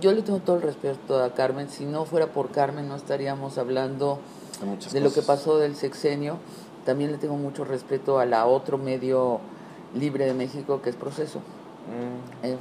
Yo, 0.00 0.12
le 0.12 0.22
tengo 0.22 0.38
todo 0.38 0.56
el 0.56 0.62
respeto 0.62 1.22
a 1.22 1.34
Carmen. 1.34 1.68
Si 1.68 1.84
no 1.84 2.04
fuera 2.06 2.28
por 2.28 2.50
Carmen, 2.50 2.88
no 2.88 2.96
estaríamos 2.96 3.58
hablando 3.58 4.18
de, 4.92 5.00
lo 5.00 5.12
que 5.12 5.22
pasó 5.22 5.58
del 5.58 5.76
sexenio. 5.76 6.38
También 6.86 7.12
le 7.12 7.18
tengo 7.18 7.36
mucho 7.36 7.64
respeto 7.64 8.18
a 8.18 8.24
la 8.24 8.46
otro 8.46 8.78
medio 8.78 9.40
libre 9.94 10.24
de 10.26 10.34
México, 10.34 10.80
que 10.82 10.90
es 10.90 10.96
Proceso. 10.96 11.38
Mm. 11.38 12.46
Eh, 12.46 12.56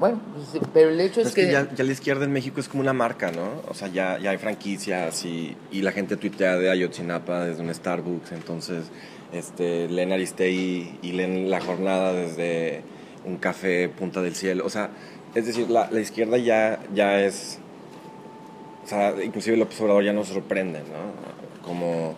bueno, 0.00 0.18
pues, 0.34 0.62
pero 0.72 0.88
el 0.88 1.00
hecho 1.00 1.20
es, 1.20 1.34
que... 1.34 1.52
ya, 1.52 1.68
la 1.76 1.92
izquierda 1.92 2.24
en 2.24 2.32
México 2.32 2.58
es 2.58 2.68
como 2.68 2.80
una 2.80 2.94
marca, 2.94 3.30
¿no? 3.30 3.62
O 3.68 3.74
sea, 3.74 3.88
ya, 3.88 4.18
ya 4.18 4.30
hay 4.30 4.38
franquicias 4.38 5.26
y, 5.26 5.54
y 5.70 5.82
la 5.82 5.92
gente 5.92 6.16
tuitea 6.16 6.56
de 6.56 6.70
Ayotzinapa 6.70 7.44
desde 7.44 7.62
un 7.62 7.72
Starbucks, 7.72 8.32
entonces 8.32 8.86
este, 9.32 9.88
leen 9.88 10.12
Aristegui 10.12 10.98
y 11.02 11.12
leen 11.12 11.50
La 11.50 11.60
Jornada 11.60 12.14
desde 12.14 12.82
un 13.26 13.36
café 13.36 13.90
Punta 13.90 14.22
del 14.22 14.34
Cielo. 14.34 14.64
O 14.64 14.70
sea, 14.70 14.88
es 15.34 15.44
decir, 15.46 15.68
la, 15.70 15.90
la 15.90 16.00
izquierda 16.00 16.38
ya, 16.38 16.80
ya 16.94 17.20
es, 17.20 17.58
o 18.84 18.88
sea, 18.88 19.22
inclusive 19.22 19.56
el 19.56 19.62
observador 19.62 20.02
ya 20.02 20.14
nos 20.14 20.28
sorprende, 20.28 20.80
¿no? 20.80 21.62
Como... 21.62 22.14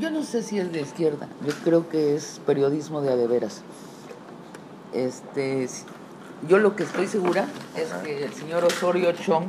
Yo 0.00 0.10
no 0.10 0.24
sé 0.24 0.42
si 0.42 0.58
es 0.58 0.72
de 0.72 0.80
izquierda, 0.80 1.28
yo 1.46 1.52
creo 1.62 1.88
que 1.88 2.16
es 2.16 2.40
periodismo 2.46 3.00
de 3.00 3.12
adeveras. 3.12 3.62
Este, 4.92 5.68
yo 6.48 6.58
lo 6.58 6.74
que 6.76 6.82
estoy 6.82 7.06
segura 7.06 7.46
es 7.76 7.92
que 8.04 8.24
el 8.24 8.32
señor 8.32 8.64
Osorio 8.64 9.12
Chong, 9.12 9.46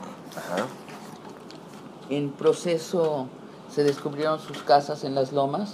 en 2.09 2.31
proceso 2.31 3.27
se 3.69 3.83
descubrieron 3.83 4.39
sus 4.39 4.59
casas 4.63 5.03
en 5.03 5.15
las 5.15 5.31
lomas 5.31 5.73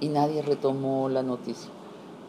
y 0.00 0.08
nadie 0.08 0.42
retomó 0.42 1.08
la 1.08 1.22
noticia. 1.22 1.70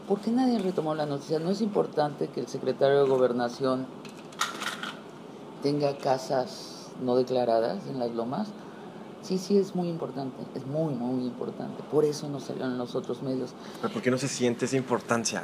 ¿Por 0.07 0.19
qué 0.19 0.31
nadie 0.31 0.57
retomó 0.57 0.95
la 0.95 1.05
noticia? 1.05 1.37
¿No 1.37 1.51
es 1.51 1.61
importante 1.61 2.29
que 2.29 2.39
el 2.39 2.47
secretario 2.47 3.03
de 3.03 3.09
Gobernación 3.09 3.85
tenga 5.61 5.95
casas 5.97 6.87
no 7.03 7.15
declaradas 7.15 7.85
en 7.87 7.99
las 7.99 8.11
lomas? 8.11 8.47
Sí, 9.21 9.37
sí, 9.37 9.57
es 9.57 9.75
muy 9.75 9.89
importante, 9.89 10.41
es 10.55 10.65
muy, 10.65 10.95
muy 10.95 11.25
importante. 11.25 11.83
Por 11.91 12.05
eso 12.05 12.27
no 12.29 12.39
salieron 12.39 12.71
en 12.71 12.77
los 12.79 12.95
otros 12.95 13.21
medios. 13.21 13.51
¿Pero 13.81 13.93
por 13.93 14.01
qué 14.01 14.09
no 14.09 14.17
se 14.17 14.27
siente 14.27 14.65
esa 14.65 14.77
importancia? 14.77 15.43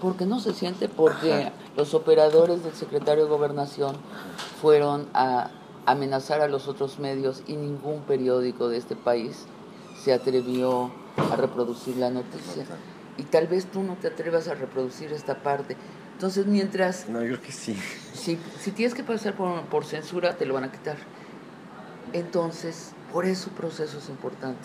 Porque 0.00 0.26
no 0.26 0.40
se 0.40 0.52
siente 0.52 0.88
porque 0.88 1.52
los 1.76 1.94
operadores 1.94 2.62
del 2.64 2.74
secretario 2.74 3.24
de 3.24 3.30
Gobernación 3.30 3.96
fueron 4.60 5.08
a 5.14 5.50
amenazar 5.86 6.40
a 6.40 6.48
los 6.48 6.68
otros 6.68 6.98
medios 6.98 7.42
y 7.46 7.56
ningún 7.56 8.02
periódico 8.02 8.68
de 8.68 8.78
este 8.78 8.96
país 8.96 9.46
se 10.02 10.12
atrevió 10.12 10.90
a 11.30 11.36
reproducir 11.36 11.96
la 11.96 12.10
noticia 12.10 12.64
y 13.16 13.22
tal 13.24 13.46
vez 13.46 13.66
tú 13.66 13.82
no 13.82 13.96
te 13.96 14.08
atrevas 14.08 14.48
a 14.48 14.54
reproducir 14.54 15.12
esta 15.12 15.42
parte. 15.42 15.76
Entonces, 16.12 16.46
mientras... 16.46 17.08
No, 17.08 17.20
yo 17.22 17.28
creo 17.28 17.42
que 17.42 17.52
sí. 17.52 17.78
Si, 18.12 18.38
si 18.60 18.70
tienes 18.70 18.94
que 18.94 19.02
pasar 19.02 19.34
por, 19.34 19.62
por 19.62 19.84
censura, 19.84 20.36
te 20.36 20.46
lo 20.46 20.54
van 20.54 20.64
a 20.64 20.72
quitar. 20.72 20.96
Entonces, 22.12 22.92
por 23.12 23.24
eso 23.24 23.50
proceso 23.50 23.98
es 23.98 24.08
importante. 24.08 24.62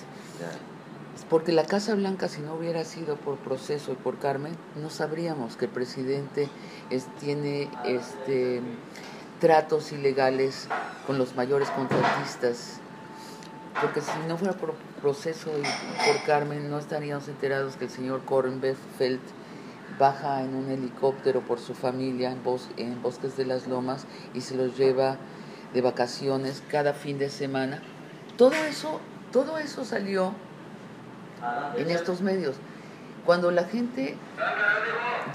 Porque 1.29 1.51
la 1.51 1.65
Casa 1.65 1.95
Blanca, 1.95 2.27
si 2.27 2.41
no 2.41 2.53
hubiera 2.53 2.83
sido 2.83 3.15
por 3.15 3.37
proceso 3.37 3.91
y 3.91 3.95
por 3.95 4.19
Carmen, 4.19 4.55
no 4.75 4.89
sabríamos 4.89 5.57
que 5.57 5.65
el 5.65 5.71
presidente 5.71 6.49
es, 6.89 7.05
tiene 7.19 7.69
este, 7.85 8.61
tratos 9.39 9.91
ilegales 9.91 10.67
con 11.07 11.17
los 11.17 11.35
mayores 11.35 11.69
contratistas. 11.69 12.79
Porque 13.81 14.01
si 14.01 14.11
no 14.27 14.37
fuera 14.37 14.53
por 14.53 14.73
proceso 15.01 15.51
y 15.57 15.61
por 16.05 16.23
Carmen 16.25 16.69
no 16.69 16.79
estaríamos 16.79 17.27
enterados 17.27 17.75
que 17.75 17.85
el 17.85 17.91
señor 17.91 18.21
Kornfeld 18.25 19.19
baja 19.97 20.43
en 20.43 20.55
un 20.55 20.69
helicóptero 20.69 21.41
por 21.41 21.59
su 21.59 21.73
familia 21.73 22.31
en, 22.31 22.41
en 22.77 23.01
Bosques 23.01 23.37
de 23.37 23.45
las 23.45 23.67
Lomas 23.67 24.05
y 24.33 24.41
se 24.41 24.55
los 24.55 24.77
lleva 24.77 25.17
de 25.73 25.81
vacaciones 25.81 26.63
cada 26.69 26.93
fin 26.93 27.17
de 27.17 27.29
semana. 27.29 27.81
Todo 28.37 28.53
eso, 28.53 28.99
todo 29.31 29.57
eso 29.57 29.85
salió 29.85 30.33
en 31.77 31.89
estos 31.89 32.21
medios. 32.21 32.55
Cuando 33.25 33.51
la 33.51 33.65
gente 33.65 34.15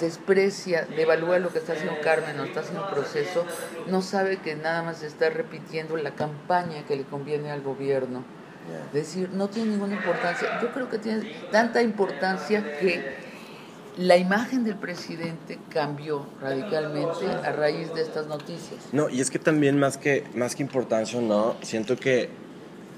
desprecia, 0.01 0.87
devalúa 0.97 1.39
lo 1.39 1.53
que 1.53 1.59
está 1.59 1.75
haciendo 1.75 2.01
Carmen 2.03 2.41
o 2.41 2.45
está 2.45 2.61
haciendo 2.61 2.89
proceso, 2.91 3.45
no 3.87 4.03
sabe 4.03 4.39
que 4.39 4.57
nada 4.57 4.83
más 4.83 5.03
está 5.03 5.31
repitiendo 5.31 5.97
la 5.97 6.13
campaña 6.13 6.85
que 6.87 6.97
le 6.97 7.05
conviene 7.05 7.51
al 7.51 7.63
gobierno 7.63 8.25
decir, 8.93 9.31
no 9.33 9.49
tiene 9.49 9.73
ninguna 9.73 9.95
importancia. 9.95 10.61
Yo 10.61 10.73
creo 10.73 10.89
que 10.89 10.99
tiene 10.99 11.33
tanta 11.51 11.83
importancia 11.83 12.79
que 12.79 13.25
la 13.97 14.17
imagen 14.17 14.65
del 14.65 14.77
presidente 14.77 15.59
cambió 15.69 16.27
radicalmente 16.41 17.27
a 17.27 17.53
raíz 17.53 17.95
de 17.95 18.03
estas 18.03 18.27
noticias. 18.27 18.81
No, 18.93 19.09
y 19.09 19.21
es 19.21 19.31
que 19.31 19.39
también 19.39 19.79
más 19.79 19.99
que, 19.99 20.25
más 20.35 20.57
que 20.57 20.63
importancia, 20.63 21.21
no, 21.21 21.57
siento 21.63 21.97
que 21.97 22.29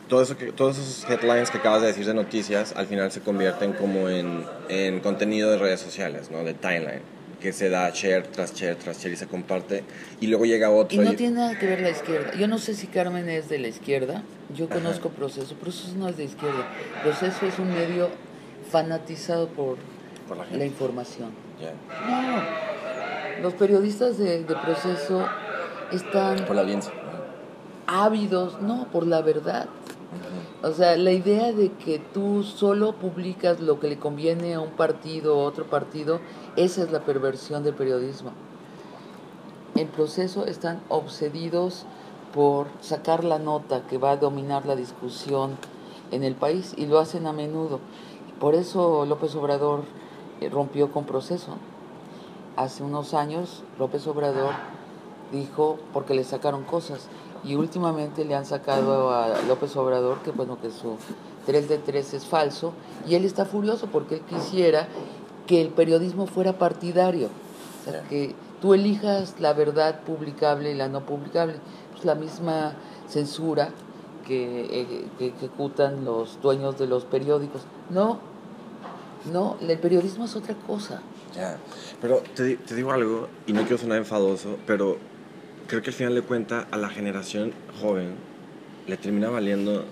todo 0.09 0.23
eso 0.23 0.37
que, 0.37 0.53
todos 0.53 0.79
esos 0.79 1.11
headlines 1.11 1.51
que 1.51 1.59
acabas 1.59 1.83
de 1.83 1.88
decir 1.88 2.07
de 2.07 2.14
noticias 2.14 2.75
al 2.77 2.87
final 2.87 3.11
se 3.11 3.21
convierten 3.21 3.73
como 3.73 4.09
en, 4.09 4.45
en 4.69 5.01
contenido 5.01 5.51
de 5.51 5.59
redes 5.59 5.81
sociales, 5.81 6.31
¿no? 6.31 6.45
De 6.45 6.55
timeline, 6.55 7.03
que 7.40 7.53
se 7.53 7.69
da 7.69 7.90
share 7.90 8.27
tras 8.27 8.55
share 8.55 8.77
tras 8.77 8.99
share 8.99 9.12
y 9.12 9.16
se 9.16 9.27
comparte 9.27 9.85
y 10.21 10.29
luego 10.29 10.45
llega 10.45 10.71
otro. 10.71 11.01
Y 11.01 11.05
no 11.05 11.14
tiene 11.14 11.37
nada 11.37 11.59
que 11.59 11.66
ver 11.66 11.81
la 11.81 11.90
izquierda. 11.90 12.35
Yo 12.35 12.49
no 12.49 12.59
sé 12.59 12.75
si 12.75 12.87
Carmen 12.87 13.29
es 13.29 13.49
de 13.49 13.59
la 13.59 13.69
izquierda, 13.69 14.23
yo 14.55 14.69
conozco 14.69 15.11
Proceso, 15.11 15.55
Proceso 15.55 15.95
no 15.97 16.09
es 16.09 16.16
de 16.16 16.25
izquierda. 16.25 16.66
Proceso 17.03 17.47
es 17.47 17.59
un 17.59 17.73
medio 17.73 18.09
fanatizado 18.71 19.49
por, 19.49 19.79
la, 20.53 20.64
información. 20.64 21.31
No, 22.09 23.42
los 23.42 23.55
periodistas 23.55 24.19
de, 24.19 24.45
de 24.45 24.55
Proceso 24.55 25.27
están... 25.92 26.45
Por 26.47 26.57
la 26.57 26.62
audiencia. 26.62 26.92
Ávidos, 27.87 28.61
no, 28.61 28.88
por 28.90 29.07
la 29.07 29.23
verdad. 29.23 29.69
O 30.66 30.72
sea, 30.72 30.96
la 30.96 31.12
idea 31.12 31.52
de 31.52 31.70
que 31.70 32.00
tú 32.00 32.42
solo 32.42 32.96
publicas 32.96 33.61
lo 33.61 33.79
que 33.79 33.87
le 33.87 34.00
conviene 34.00 34.55
a 34.55 34.61
un 34.61 34.70
partido 34.70 35.38
o 35.38 35.44
otro 35.44 35.66
partido, 35.66 36.18
esa 36.57 36.83
es 36.83 36.90
la 36.90 37.05
perversión 37.05 37.62
del 37.62 37.76
periodismo. 37.76 38.33
En 39.76 39.87
proceso 39.87 40.44
están 40.44 40.81
obsedidos 40.88 41.87
por 42.35 42.66
sacar 42.81 43.22
la 43.22 43.38
nota 43.38 43.87
que 43.87 43.96
va 43.96 44.11
a 44.11 44.16
dominar 44.16 44.66
la 44.66 44.74
discusión 44.74 45.57
en 46.11 46.24
el 46.24 46.35
país 46.35 46.74
y 46.76 46.87
lo 46.87 46.98
hacen 46.98 47.29
a 47.29 47.33
menudo. 47.33 47.79
Por 48.40 48.57
eso 48.57 49.07
López 49.07 49.37
Obrador 49.37 49.85
eh, 50.40 50.48
rompió 50.48 50.90
con 50.90 51.05
proceso. 51.05 51.59
Hace 52.57 52.83
unos 52.83 53.14
años 53.14 53.62
López 53.79 54.05
Obrador 54.09 54.55
dijo 55.31 55.79
porque 55.92 56.14
le 56.14 56.24
sacaron 56.24 56.64
cosas 56.64 57.09
y 57.44 57.55
últimamente 57.55 58.25
le 58.25 58.35
han 58.35 58.46
sacado 58.46 59.11
a 59.11 59.42
López 59.49 59.77
Obrador 59.77 60.18
que 60.22 60.31
bueno 60.31 60.59
que 60.61 60.70
su 60.70 60.96
3 61.46 61.68
de 61.68 61.79
3 61.79 62.14
es 62.14 62.27
falso 62.27 62.72
y 63.09 63.14
él 63.14 63.25
está 63.25 63.44
furioso 63.44 63.87
porque 63.87 64.16
él 64.16 64.20
quisiera 64.22 64.88
que 65.46 65.62
el 65.62 65.68
periodismo 65.68 66.27
fuera 66.27 66.59
partidario, 66.59 67.29
o 67.29 67.90
sea, 67.90 68.03
que 68.09 68.35
tú 68.61 68.75
elijas 68.75 69.35
la 69.38 69.53
verdad 69.53 70.01
publicable 70.01 70.72
y 70.72 70.75
la 70.75 70.88
no 70.88 71.07
publicable, 71.07 71.55
pues 71.92 72.05
la 72.05 72.14
misma 72.14 72.75
censura 73.09 73.70
que, 74.27 74.81
eh, 74.81 75.07
que 75.18 75.29
ejecutan 75.29 76.05
los 76.05 76.40
dueños 76.42 76.79
de 76.79 76.88
los 76.88 77.05
periódicos. 77.05 77.62
No, 77.90 78.18
no, 79.33 79.57
el 79.61 79.79
periodismo 79.79 80.25
es 80.25 80.35
otra 80.35 80.55
cosa. 80.66 81.01
Ya, 81.35 81.59
pero 82.01 82.22
te, 82.35 82.57
te 82.57 82.75
digo 82.75 82.92
algo, 82.92 83.29
y 83.46 83.53
no 83.53 83.62
quiero 83.62 83.79
sonar 83.79 83.99
enfadoso, 83.99 84.57
pero 84.66 84.96
creo 85.66 85.83
que 85.83 85.90
al 85.90 85.94
final 85.94 86.14
de 86.14 86.22
cuenta 86.22 86.66
a 86.70 86.76
la 86.76 86.88
generación 86.88 87.52
joven 87.81 88.14
le 88.87 88.96
termina 88.96 89.29
valiendo 89.29 89.85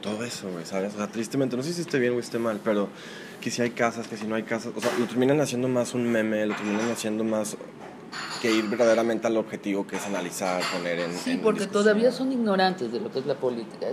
todo 0.00 0.24
eso, 0.24 0.50
güey, 0.50 0.64
¿sabes? 0.66 0.94
O 0.94 0.98
sea, 0.98 1.06
tristemente, 1.06 1.56
no 1.56 1.62
sé 1.62 1.72
si 1.72 1.80
esté 1.80 1.98
bien 1.98 2.14
o 2.14 2.18
esté 2.18 2.38
mal, 2.38 2.60
pero 2.62 2.88
que 3.40 3.50
si 3.50 3.62
hay 3.62 3.70
casas, 3.70 4.06
que 4.08 4.16
si 4.16 4.26
no 4.26 4.34
hay 4.34 4.42
casas, 4.42 4.72
o 4.76 4.80
sea, 4.80 4.90
lo 4.98 5.06
terminan 5.06 5.40
haciendo 5.40 5.68
más 5.68 5.94
un 5.94 6.10
meme, 6.10 6.44
lo 6.46 6.54
terminan 6.54 6.90
haciendo 6.90 7.24
más 7.24 7.56
que 8.42 8.52
ir 8.52 8.68
verdaderamente 8.68 9.26
al 9.26 9.36
objetivo 9.36 9.86
que 9.86 9.96
es 9.96 10.06
analizar, 10.06 10.62
poner 10.72 11.00
en... 11.00 11.14
Sí, 11.14 11.40
porque 11.42 11.66
todavía 11.66 12.12
son 12.12 12.32
ignorantes 12.32 12.92
de 12.92 13.00
lo 13.00 13.10
que 13.10 13.20
es 13.20 13.26
la 13.26 13.34
política. 13.34 13.86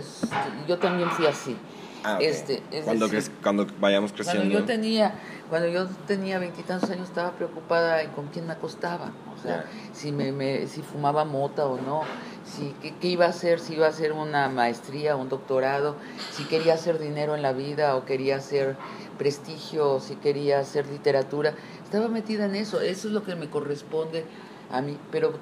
yo 0.67 0.77
también 0.77 1.09
fui 1.11 1.25
así. 1.25 1.55
Ah, 2.03 2.17
este, 2.19 2.63
cuando, 2.83 3.07
cuando 3.43 3.67
vayamos 3.79 4.11
creciendo. 4.11 4.41
Cuando 4.41 4.59
yo 4.59 4.65
tenía, 4.65 5.13
cuando 5.49 5.67
yo 5.67 5.87
tenía 6.07 6.39
veintitantos 6.39 6.89
años 6.89 7.09
estaba 7.09 7.31
preocupada 7.31 8.01
en 8.01 8.09
con 8.11 8.27
quién 8.27 8.47
me 8.47 8.53
acostaba, 8.53 9.11
o 9.35 9.41
sea, 9.41 9.65
si 9.93 10.11
me, 10.11 10.31
me, 10.31 10.65
si 10.65 10.81
fumaba 10.81 11.25
mota 11.25 11.67
o 11.67 11.79
no, 11.79 12.01
si 12.43 12.73
qué, 12.99 13.07
iba 13.07 13.25
a 13.25 13.29
hacer, 13.29 13.59
si 13.59 13.73
iba 13.73 13.85
a 13.85 13.89
hacer 13.89 14.13
una 14.13 14.49
maestría, 14.49 15.15
un 15.15 15.29
doctorado, 15.29 15.95
si 16.31 16.45
quería 16.45 16.73
hacer 16.73 16.97
dinero 16.97 17.35
en 17.35 17.43
la 17.43 17.53
vida 17.53 17.95
o 17.95 18.05
quería 18.05 18.37
hacer 18.37 18.77
prestigio, 19.19 19.91
o 19.91 19.99
si 19.99 20.15
quería 20.15 20.59
hacer 20.59 20.87
literatura, 20.87 21.53
estaba 21.83 22.07
metida 22.07 22.45
en 22.45 22.55
eso, 22.55 22.81
eso 22.81 23.09
es 23.09 23.13
lo 23.13 23.23
que 23.23 23.35
me 23.35 23.47
corresponde 23.47 24.25
a 24.71 24.81
mí, 24.81 24.97
pero 25.11 25.33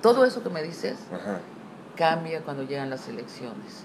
todo 0.00 0.24
eso 0.24 0.42
que 0.42 0.48
me 0.48 0.62
dices 0.62 0.96
cambia 1.96 2.40
cuando 2.42 2.62
llegan 2.62 2.88
las 2.88 3.08
elecciones 3.08 3.84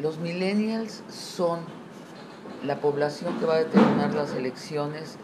los 0.00 0.18
millennials 0.18 1.02
son 1.10 1.60
la 2.64 2.80
población 2.80 3.38
que 3.38 3.46
va 3.46 3.54
a 3.54 3.58
determinar 3.58 4.14
las 4.14 4.34
elecciones 4.34 5.16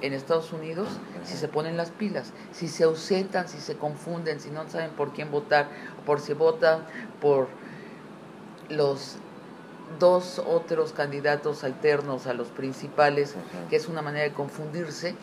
en 0.00 0.12
Estados 0.12 0.52
Unidos 0.52 0.88
si 1.24 1.36
se 1.36 1.48
ponen 1.48 1.76
las 1.76 1.90
pilas, 1.90 2.32
si 2.52 2.68
se 2.68 2.84
ausentan, 2.84 3.48
si 3.48 3.58
se 3.58 3.76
confunden, 3.76 4.40
si 4.40 4.50
no 4.50 4.68
saben 4.68 4.90
por 4.90 5.12
quién 5.12 5.30
votar, 5.30 5.68
por 6.06 6.20
si 6.20 6.32
votan 6.32 6.84
por 7.20 7.48
los 8.68 9.16
dos 9.98 10.38
otros 10.38 10.92
candidatos 10.92 11.64
alternos 11.64 12.26
a 12.26 12.34
los 12.34 12.48
principales, 12.48 13.34
que 13.70 13.76
es 13.76 13.88
una 13.88 14.02
manera 14.02 14.24
de 14.24 14.32
confundirse, 14.32 15.14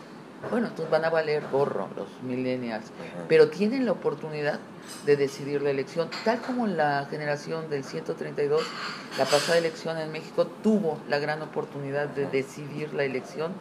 bueno, 0.50 0.68
entonces 0.68 0.90
van 0.90 1.06
a 1.06 1.10
valer 1.10 1.44
gorro 1.52 1.88
los 1.96 2.08
millennials, 2.24 2.86
pero 3.30 3.50
tienen 3.50 3.86
la 3.86 3.92
oportunidad 3.92 4.60
de 5.06 5.16
decidir 5.16 5.62
la 5.62 5.70
elección, 5.70 6.10
tal 6.26 6.40
como 6.42 6.68
la 6.68 7.06
generación 7.10 7.70
del 7.70 7.84
132, 7.84 8.62
la 9.18 9.26
pasada 9.26 9.58
elección 9.58 9.98
en 9.98 10.12
México 10.12 10.48
tuvo 10.64 10.98
la 11.10 11.20
gran 11.20 11.42
oportunidad 11.42 12.08
de 12.08 12.26
decidir 12.26 12.94
la 12.94 13.04
elección 13.04 13.54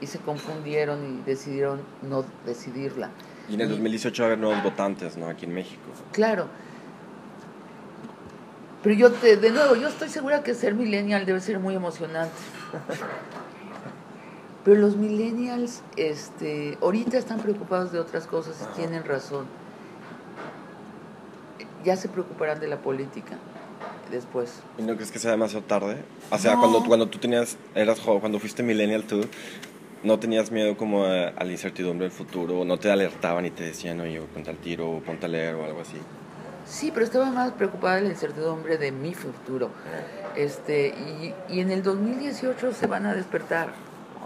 y 0.00 0.06
se 0.06 0.18
confundieron 0.18 1.20
y 1.20 1.22
decidieron 1.24 1.80
no 2.02 2.24
decidirla. 2.44 3.10
Y 3.48 3.54
en 3.54 3.60
el 3.60 3.68
2018 3.68 4.22
va 4.22 4.26
a 4.26 4.32
haber 4.32 4.38
nuevos 4.38 4.62
votantes, 4.62 5.16
¿no? 5.16 5.28
Aquí 5.28 5.46
en 5.46 5.54
México. 5.54 5.82
Claro. 6.10 6.48
Pero 8.82 8.94
yo, 8.96 9.12
te, 9.12 9.36
de 9.36 9.50
nuevo, 9.50 9.76
yo 9.76 9.86
estoy 9.86 10.08
segura 10.08 10.42
que 10.42 10.54
ser 10.54 10.74
millennial 10.74 11.24
debe 11.24 11.40
ser 11.40 11.60
muy 11.60 11.74
emocionante. 11.74 12.34
Pero 14.64 14.80
los 14.80 14.96
millennials, 14.96 15.82
este, 15.96 16.78
ahorita 16.80 17.18
están 17.18 17.40
preocupados 17.40 17.90
de 17.90 17.98
otras 17.98 18.26
cosas 18.26 18.56
y 18.60 18.76
tienen 18.76 19.04
razón. 19.04 19.46
Ya 21.84 21.96
se 21.96 22.08
preocuparán 22.08 22.60
de 22.60 22.68
la 22.68 22.80
política 22.80 23.38
después. 24.12 24.60
¿Y 24.78 24.82
no 24.82 24.94
crees 24.94 25.10
que 25.10 25.18
sea 25.18 25.32
demasiado 25.32 25.64
tarde? 25.64 25.96
O 26.30 26.38
sea, 26.38 26.56
cuando, 26.56 26.84
cuando 26.84 27.08
tú 27.08 27.18
tenías, 27.18 27.56
eras 27.74 27.98
joven, 27.98 28.20
cuando 28.20 28.38
fuiste 28.38 28.62
millennial 28.62 29.02
tú, 29.02 29.22
¿no 30.04 30.20
tenías 30.20 30.52
miedo 30.52 30.76
como 30.76 31.06
a, 31.06 31.32
la 31.32 31.50
incertidumbre 31.50 32.04
del 32.04 32.12
futuro? 32.12 32.64
¿No 32.64 32.78
te 32.78 32.88
alertaban 32.92 33.46
y 33.46 33.50
te 33.50 33.64
decían, 33.64 34.00
oye, 34.00 34.20
ponte 34.32 34.50
al 34.50 34.58
tiro, 34.58 34.90
o 34.90 35.00
ponte 35.00 35.26
a 35.26 35.28
leer 35.28 35.56
o 35.56 35.64
algo 35.64 35.80
así? 35.80 35.96
Sí, 36.66 36.92
pero 36.94 37.04
estaba 37.04 37.32
más 37.32 37.50
preocupada 37.52 37.96
de 37.96 38.02
la 38.02 38.10
incertidumbre 38.10 38.78
de 38.78 38.92
mi 38.92 39.12
futuro. 39.12 39.70
Este, 40.36 40.88
y, 40.88 41.34
y 41.52 41.60
en 41.60 41.72
el 41.72 41.82
2018 41.82 42.72
se 42.72 42.86
van 42.86 43.06
a 43.06 43.14
despertar 43.14 43.70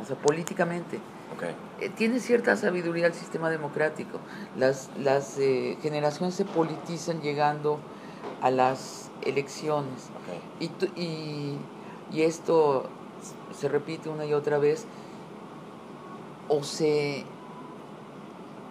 o 0.01 0.05
sea, 0.05 0.17
políticamente. 0.17 1.01
Eh, 1.81 1.91
tiene 1.91 2.21
cierta 2.21 2.57
sabiduría 2.57 3.07
el 3.07 3.15
sistema 3.15 3.51
democrático. 3.51 4.19
Las, 4.57 4.91
las 4.99 5.39
eh, 5.39 5.77
generaciones 5.83 6.35
se 6.35 6.45
politizan 6.45 7.21
llegando 7.21 7.79
a 8.41 8.51
las 8.51 9.11
elecciones. 9.23 10.11
Y, 10.61 10.67
y, 11.01 11.59
y 12.13 12.23
esto 12.23 12.89
se 13.59 13.69
repite 13.69 14.09
una 14.09 14.25
y 14.25 14.33
otra 14.33 14.59
vez. 14.59 14.87
O 16.49 16.63
se 16.63 17.25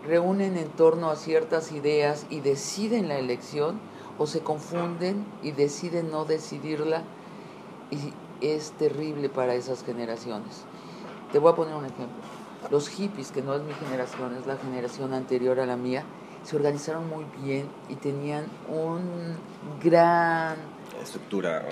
reúnen 0.05 0.57
en 0.57 0.69
torno 0.69 1.09
a 1.09 1.15
ciertas 1.15 1.71
ideas 1.71 2.25
y 2.29 2.39
deciden 2.39 3.09
la 3.09 3.17
elección, 3.17 3.79
o 4.17 4.27
se 4.27 4.41
confunden 4.41 5.25
y 5.43 5.51
deciden 5.51 6.09
no 6.09 6.25
decidirla, 6.25 7.01
y 7.91 8.13
es 8.41 8.71
terrible 8.71 9.29
para 9.29 9.55
esas 9.55 9.83
generaciones. 9.83 10.65
Te 11.35 11.39
voy 11.39 11.51
a 11.51 11.55
poner 11.55 11.75
un 11.75 11.83
ejemplo. 11.83 12.23
Los 12.71 12.87
hippies, 12.87 13.33
que 13.33 13.41
no 13.41 13.55
es 13.55 13.61
mi 13.61 13.73
generación, 13.73 14.37
es 14.39 14.47
la 14.47 14.55
generación 14.55 15.13
anterior 15.13 15.59
a 15.59 15.65
la 15.65 15.75
mía, 15.75 16.05
se 16.45 16.55
organizaron 16.55 17.09
muy 17.09 17.25
bien 17.43 17.67
y 17.89 17.95
tenían 17.95 18.45
un 18.69 19.35
gran 19.83 20.55
estructura, 21.03 21.65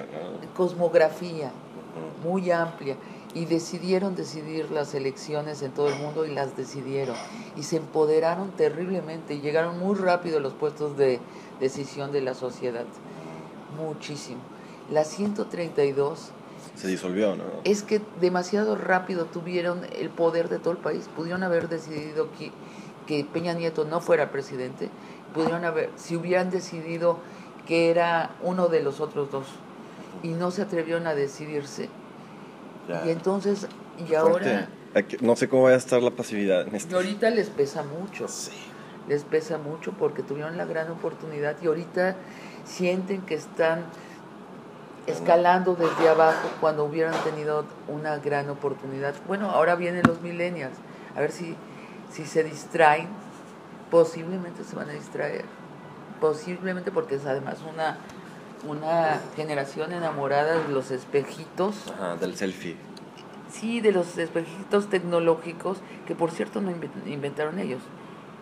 cosmografía 0.54 1.54
muy 2.26 2.52
amplia 2.52 2.98
y 3.34 3.46
decidieron 3.46 4.18
decidir 4.18 4.70
las 4.70 4.94
elecciones 4.96 5.62
en 5.62 5.72
todo 5.72 5.88
el 5.88 5.96
mundo 5.96 6.26
y 6.26 6.32
las 6.32 6.58
decidieron 6.58 7.16
y 7.56 7.64
se 7.64 7.78
empoderaron 7.78 8.52
terriblemente 8.58 9.34
y 9.34 9.40
llegaron 9.40 9.80
muy 9.80 9.96
rápido 9.96 10.40
a 10.40 10.42
los 10.42 10.52
puestos 10.52 10.98
de 10.98 11.22
decisión 11.62 12.12
de 12.12 12.20
la 12.20 12.34
sociedad. 12.34 12.84
Muchísimo. 13.78 14.42
La 14.92 15.06
132 15.06 16.34
se 16.76 16.88
disolvió, 16.88 17.36
¿no? 17.36 17.44
Es 17.64 17.84
que 17.84 18.02
demasiado 18.20 18.76
rápido 18.76 19.26
tuvieron 19.26 19.82
el 19.98 20.10
poder 20.10 20.50
de 20.50 20.60
todo 20.60 20.72
el 20.72 20.80
país. 20.80 21.10
Pudieron 21.16 21.44
haber 21.44 21.70
decidido 21.70 22.30
que, 22.38 22.52
que 23.08 23.26
Peña 23.26 23.54
Nieto 23.54 23.86
no 23.86 24.02
fuera 24.02 24.32
presidente. 24.32 24.90
Pudieron 25.34 25.66
haber, 25.66 25.90
si 25.96 26.16
hubieran 26.16 26.50
decidido 26.50 27.20
que 27.68 27.90
era 27.90 28.32
uno 28.42 28.68
de 28.68 28.84
los 28.84 29.00
otros 29.00 29.32
dos 29.32 29.48
y 30.22 30.30
no 30.30 30.52
se 30.52 30.62
atrevieron 30.62 31.08
a 31.08 31.16
decidirse. 31.16 31.90
Y 33.06 33.10
entonces, 33.10 33.68
y 34.10 34.14
ahora... 34.16 34.70
No 35.22 35.36
sé 35.36 35.50
cómo 35.50 35.64
va 35.64 35.72
a 35.72 35.76
estar 35.76 36.04
la 36.04 36.12
pasividad 36.12 36.68
en 36.68 36.76
Y 36.76 36.94
ahorita 36.94 37.32
les 37.32 37.50
pesa 37.50 37.84
mucho. 37.84 38.28
Sí. 38.28 38.52
Les 39.08 39.24
pesa 39.24 39.58
mucho 39.58 39.92
porque 39.94 40.22
tuvieron 40.22 40.56
la 40.56 40.66
gran 40.66 40.92
oportunidad 40.92 41.56
y 41.64 41.68
ahorita 41.68 42.16
sienten 42.64 43.24
que 43.24 43.34
están 43.34 43.86
escalando 45.08 45.76
desde 45.76 46.10
abajo 46.10 46.50
cuando 46.62 46.86
hubieran 46.86 47.14
tenido 47.24 47.66
una 47.88 48.18
gran 48.18 48.50
oportunidad. 48.50 49.14
Bueno, 49.28 49.50
ahora 49.50 49.76
vienen 49.76 50.04
los 50.08 50.22
millennials, 50.22 50.76
a 51.16 51.20
ver 51.20 51.32
si, 51.32 51.56
si 52.12 52.26
se 52.26 52.44
distraen, 52.44 53.08
posiblemente 53.92 54.64
se 54.64 54.76
van 54.76 54.90
a 54.90 54.94
distraer, 54.94 55.46
posiblemente 56.20 56.92
porque 56.92 57.16
es 57.16 57.26
además 57.26 57.58
una, 57.70 57.98
una 58.68 59.20
generación 59.36 59.92
enamorada 59.92 60.60
de 60.60 60.70
los 60.70 60.92
espejitos. 60.92 61.92
Ajá, 61.92 62.16
del 62.16 62.36
selfie. 62.36 62.78
Sí, 63.52 63.82
de 63.82 63.92
los 63.92 64.18
espejitos 64.18 64.90
tecnológicos, 64.90 65.78
que 66.08 66.16
por 66.16 66.32
cierto 66.32 66.60
no 66.60 66.72
inventaron 67.06 67.60
ellos, 67.60 67.82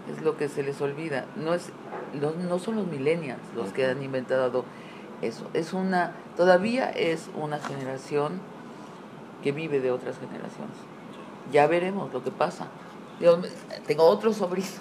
es 0.10 0.22
lo 0.22 0.38
que 0.38 0.48
se 0.48 0.64
les 0.64 0.80
olvida. 0.80 1.26
No, 1.36 1.54
es, 1.54 1.72
no 2.14 2.60
son 2.60 2.78
los 2.78 2.88
millennials 2.88 3.42
los 3.56 3.74
que 3.74 3.86
han 3.88 4.02
inventado 4.02 4.64
eso. 5.22 5.50
Es 5.54 5.74
una, 5.74 6.14
todavía 6.36 6.90
es 6.90 7.30
una 7.36 7.60
generación 7.60 8.40
que 9.44 9.52
vive 9.52 9.80
de 9.80 9.92
otras 9.92 10.18
generaciones. 10.20 10.76
Ya 11.52 11.68
veremos 11.68 12.14
lo 12.14 12.24
que 12.24 12.32
pasa. 12.32 12.68
tengo 13.88 14.04
otros 14.04 14.38
sobrinos, 14.38 14.74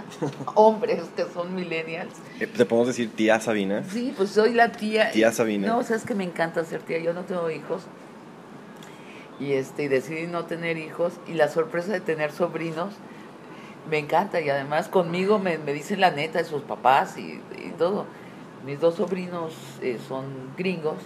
hombres 0.54 1.04
que 1.16 1.24
son 1.32 1.54
millennials. 1.54 2.14
Eh, 2.40 2.46
¿Te 2.46 2.64
podemos 2.64 2.88
decir 2.88 3.14
tía 3.14 3.40
Sabina? 3.40 3.84
Sí, 3.84 4.12
pues 4.16 4.30
soy 4.30 4.52
la 4.52 4.72
tía. 4.72 5.10
Tía 5.10 5.32
Sabina. 5.32 5.68
No, 5.68 5.78
o 5.78 5.82
sea, 5.82 5.96
es 5.96 6.04
que 6.04 6.14
me 6.14 6.24
encanta 6.24 6.64
ser 6.64 6.82
tía. 6.82 6.98
Yo 6.98 7.12
no 7.12 7.22
tengo 7.22 7.50
hijos. 7.50 7.82
Y, 9.38 9.52
este, 9.52 9.84
y 9.84 9.88
decidí 9.88 10.26
no 10.26 10.46
tener 10.46 10.78
hijos. 10.78 11.14
Y 11.26 11.34
la 11.34 11.48
sorpresa 11.48 11.92
de 11.92 12.00
tener 12.00 12.32
sobrinos 12.32 12.94
me 13.90 13.98
encanta. 13.98 14.40
Y 14.40 14.48
además 14.48 14.88
conmigo 14.88 15.38
me, 15.38 15.58
me 15.58 15.72
dicen 15.72 16.00
la 16.00 16.10
neta 16.10 16.38
de 16.38 16.44
sus 16.44 16.62
papás 16.62 17.16
y, 17.18 17.40
y 17.56 17.72
todo 17.78 18.06
mis 18.66 18.80
dos 18.80 18.96
sobrinos 18.96 19.54
eh, 19.80 19.98
son 20.08 20.24
gringos 20.58 20.96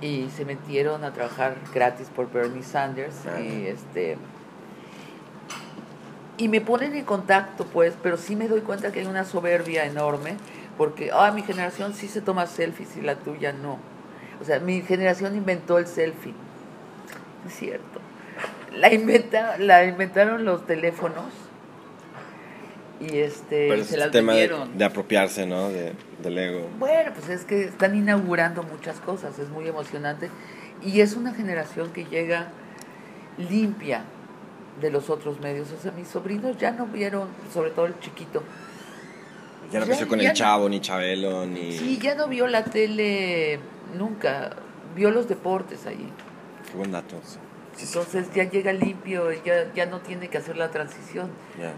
y 0.00 0.28
se 0.30 0.44
metieron 0.44 1.04
a 1.04 1.12
trabajar 1.12 1.56
gratis 1.74 2.08
por 2.08 2.30
Bernie 2.30 2.62
Sanders 2.62 3.16
y 3.44 3.66
este 3.66 4.16
y 6.38 6.48
me 6.48 6.60
ponen 6.60 6.94
en 6.94 7.04
contacto 7.04 7.66
pues 7.66 7.94
pero 8.00 8.16
sí 8.16 8.36
me 8.36 8.48
doy 8.48 8.60
cuenta 8.60 8.92
que 8.92 9.00
hay 9.00 9.06
una 9.06 9.24
soberbia 9.24 9.84
enorme 9.84 10.36
porque 10.78 11.10
ah 11.12 11.32
mi 11.32 11.42
generación 11.42 11.94
sí 11.94 12.06
se 12.08 12.20
toma 12.20 12.46
selfies 12.46 12.96
y 12.96 13.00
la 13.00 13.16
tuya 13.16 13.52
no 13.52 13.78
o 14.40 14.44
sea 14.44 14.60
mi 14.60 14.82
generación 14.82 15.36
inventó 15.36 15.78
el 15.78 15.86
selfie. 15.86 16.34
Es 17.46 17.54
cierto. 17.54 18.00
La 18.72 18.92
inventa 18.92 19.56
la 19.58 19.84
inventaron 19.84 20.44
los 20.44 20.66
teléfonos 20.66 21.26
y 23.02 23.18
este 23.18 23.68
Pero 23.68 23.84
se 23.84 24.10
tema 24.10 24.34
de, 24.34 24.84
apropiarse, 24.84 25.46
¿no? 25.46 25.68
De, 25.70 25.92
del 26.22 26.38
ego. 26.38 26.68
Bueno, 26.78 27.12
pues 27.14 27.28
es 27.28 27.44
que 27.44 27.64
están 27.64 27.96
inaugurando 27.96 28.62
muchas 28.62 28.98
cosas, 29.00 29.38
es 29.38 29.48
muy 29.48 29.66
emocionante. 29.66 30.30
Y 30.84 31.00
es 31.00 31.14
una 31.14 31.32
generación 31.34 31.92
que 31.92 32.04
llega 32.04 32.48
limpia 33.38 34.04
de 34.80 34.90
los 34.90 35.10
otros 35.10 35.40
medios. 35.40 35.70
O 35.72 35.80
sea, 35.80 35.92
mis 35.92 36.08
sobrinos 36.08 36.56
ya 36.58 36.70
no 36.72 36.86
vieron, 36.86 37.28
sobre 37.52 37.70
todo 37.70 37.86
el 37.86 37.98
chiquito. 38.00 38.42
Ya 39.72 39.80
no 39.80 39.86
creció 39.86 40.06
con 40.06 40.20
el 40.20 40.32
chavo, 40.32 40.68
ni 40.68 40.80
Chabelo, 40.80 41.46
ni... 41.46 41.72
Sí, 41.72 41.98
ya 42.00 42.14
no 42.14 42.28
vio 42.28 42.46
la 42.46 42.64
tele 42.64 43.58
nunca. 43.96 44.56
Vio 44.94 45.10
los 45.10 45.28
deportes 45.28 45.86
ahí. 45.86 46.12
Qué 46.70 46.76
buen 46.76 46.92
dato. 46.92 47.16
Entonces 47.80 48.28
ya 48.34 48.44
llega 48.44 48.72
limpio, 48.72 49.30
ya, 49.44 49.72
ya 49.72 49.86
no 49.86 50.00
tiene 50.00 50.28
que 50.28 50.38
hacer 50.38 50.56
la 50.56 50.70
transición. 50.70 51.30
Ya. 51.58 51.72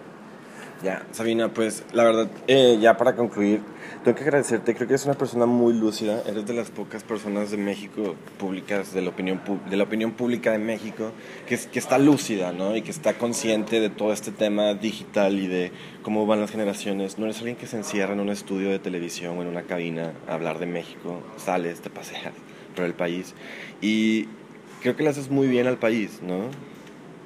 Ya, 0.84 1.06
Sabina, 1.12 1.48
pues 1.48 1.82
la 1.94 2.04
verdad, 2.04 2.28
eh, 2.46 2.76
ya 2.78 2.98
para 2.98 3.16
concluir, 3.16 3.62
tengo 4.04 4.14
que 4.18 4.24
agradecerte, 4.24 4.74
creo 4.74 4.86
que 4.86 4.92
eres 4.92 5.06
una 5.06 5.14
persona 5.14 5.46
muy 5.46 5.72
lúcida, 5.72 6.22
eres 6.26 6.44
de 6.44 6.52
las 6.52 6.70
pocas 6.70 7.02
personas 7.02 7.50
de 7.50 7.56
México 7.56 8.16
públicas, 8.36 8.92
de 8.92 9.00
la 9.00 9.08
opinión, 9.08 9.40
de 9.70 9.78
la 9.78 9.84
opinión 9.84 10.12
pública 10.12 10.52
de 10.52 10.58
México, 10.58 11.12
que, 11.46 11.58
que 11.58 11.78
está 11.78 11.96
lúcida, 11.96 12.52
¿no? 12.52 12.76
Y 12.76 12.82
que 12.82 12.90
está 12.90 13.14
consciente 13.14 13.80
de 13.80 13.88
todo 13.88 14.12
este 14.12 14.30
tema 14.30 14.74
digital 14.74 15.38
y 15.38 15.46
de 15.46 15.72
cómo 16.02 16.26
van 16.26 16.42
las 16.42 16.50
generaciones. 16.50 17.16
No 17.18 17.24
eres 17.24 17.38
alguien 17.38 17.56
que 17.56 17.66
se 17.66 17.78
encierra 17.78 18.12
en 18.12 18.20
un 18.20 18.28
estudio 18.28 18.68
de 18.68 18.78
televisión 18.78 19.38
o 19.38 19.40
en 19.42 19.48
una 19.48 19.62
cabina 19.62 20.12
a 20.28 20.34
hablar 20.34 20.58
de 20.58 20.66
México, 20.66 21.22
sales, 21.38 21.80
te 21.80 21.88
paseas 21.88 22.34
por 22.76 22.84
el 22.84 22.92
país. 22.92 23.34
Y 23.80 24.28
creo 24.82 24.96
que 24.96 25.02
le 25.02 25.08
haces 25.08 25.30
muy 25.30 25.46
bien 25.46 25.66
al 25.66 25.78
país, 25.78 26.20
¿no? 26.22 26.50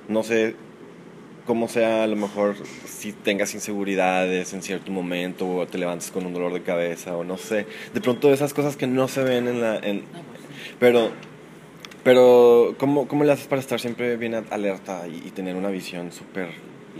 No 0.06 0.22
sé 0.22 0.54
como 1.48 1.66
sea, 1.66 2.04
a 2.04 2.06
lo 2.06 2.14
mejor 2.14 2.56
si 2.84 3.12
tengas 3.12 3.54
inseguridades 3.54 4.52
en 4.52 4.60
cierto 4.60 4.92
momento 4.92 5.48
o 5.48 5.66
te 5.66 5.78
levantes 5.78 6.10
con 6.10 6.26
un 6.26 6.34
dolor 6.34 6.52
de 6.52 6.60
cabeza 6.62 7.16
o 7.16 7.24
no 7.24 7.38
sé. 7.38 7.66
De 7.94 8.02
pronto 8.02 8.30
esas 8.34 8.52
cosas 8.52 8.76
que 8.76 8.86
no 8.86 9.08
se 9.08 9.24
ven 9.24 9.48
en 9.48 9.62
la... 9.62 9.78
En, 9.78 10.04
pero, 10.78 11.08
pero 12.04 12.74
¿cómo, 12.78 13.08
¿cómo 13.08 13.24
le 13.24 13.32
haces 13.32 13.46
para 13.46 13.62
estar 13.62 13.80
siempre 13.80 14.18
bien 14.18 14.34
alerta 14.34 15.08
y, 15.08 15.30
tener 15.30 15.56
una 15.56 15.70
visión 15.70 16.12
súper 16.12 16.50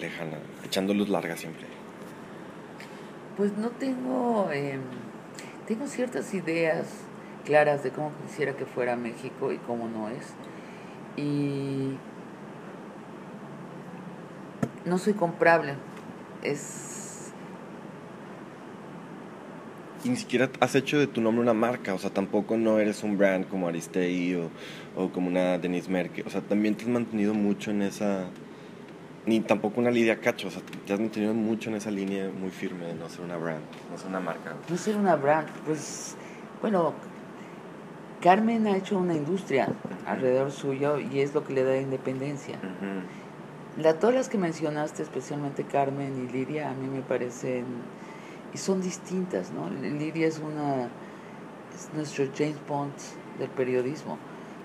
lejana, 0.01 0.39
echando 0.65 0.95
luz 0.95 1.11
larga 1.11 1.37
siempre? 1.37 1.67
Pues 3.37 3.55
no 3.59 3.69
tengo... 3.69 4.51
Em, 4.51 4.81
tengo 5.67 5.87
ciertas 5.87 6.33
ideas 6.33 6.87
claras 7.45 7.83
de 7.83 7.91
cómo 7.91 8.13
quisiera 8.27 8.57
que 8.57 8.65
fuera 8.65 8.97
México 8.97 9.53
y 9.53 9.59
cómo 9.59 9.89
no 9.89 10.09
es. 10.09 10.33
Y 11.19 11.99
no 14.89 14.99
soy 14.99 15.13
comprable. 15.13 15.75
Es. 16.43 17.33
Y 20.05 20.11
ni 20.11 20.17
siquiera 20.17 20.49
has 20.61 20.75
hecho 20.75 20.99
de 20.99 21.07
tu 21.09 21.21
nombre 21.21 21.43
una 21.43 21.55
marca, 21.55 21.93
o 21.93 21.99
sea, 21.99 22.11
tampoco 22.11 22.57
no 22.57 22.79
eres 22.79 23.03
un 23.03 23.19
brand 23.19 23.49
como 23.49 23.67
Aristei 23.67 24.37
o, 24.37 24.49
o 24.97 25.11
como 25.11 25.27
una 25.27 25.59
Denise 25.59 25.91
Merkel, 25.91 26.25
o 26.25 26.31
sea, 26.31 26.41
también 26.41 26.77
te 26.77 26.85
has 26.85 26.89
mantenido 26.89 27.35
mucho 27.35 27.73
en 27.73 27.83
esa, 27.83 28.27
ni 29.27 29.41
tampoco 29.41 29.81
una 29.81 29.91
Lidia 29.91 30.21
Cacho, 30.21 30.49
o 30.49 30.51
sea, 30.53 30.63
te 30.87 30.93
has 30.93 31.01
mantenido 31.01 31.35
mucho 31.35 31.69
en 31.69 31.77
esa 31.77 31.91
línea 31.91 32.31
muy 32.31 32.51
firme 32.51 32.87
de 32.87 32.95
no 32.95 33.09
ser 33.09 33.23
una 33.23 33.39
brand, 33.39 33.65
no 33.91 33.99
ser 33.99 34.07
una 34.07 34.21
marca. 34.21 34.55
No 34.69 34.77
ser 34.77 34.97
una 34.97 35.17
brand, 35.17 35.49
pues, 35.67 36.15
bueno, 36.63 36.95
Carmen 38.23 38.69
ha 38.69 38.77
hecho 38.77 38.99
una 38.99 39.15
industria 39.15 39.69
alrededor 40.07 40.53
suyo 40.53 41.01
y 41.01 41.21
es 41.21 41.35
lo 41.35 41.45
que 41.45 41.55
le 41.55 41.65
da 41.65 41.77
independencia. 41.77 42.57
La, 43.79 43.95
todas 43.95 44.15
las 44.15 44.29
que 44.29 44.39
mencionaste, 44.39 45.05
especialmente 45.05 45.63
Carmen 45.65 46.29
y 46.29 46.33
Lidia, 46.33 46.69
a 46.69 46.75
mí 46.75 46.89
me 46.89 47.01
parecen, 47.01 47.65
y 48.53 48.59
son 48.59 48.83
distintas, 48.83 49.53
¿no? 49.53 49.71
Lidia 49.71 50.27
es 50.27 50.39
una, 50.39 50.89
es 51.75 51.95
nuestro 51.95 52.27
James 52.37 52.59
Bond 52.69 52.93
del 53.39 53.49
periodismo. 53.51 54.19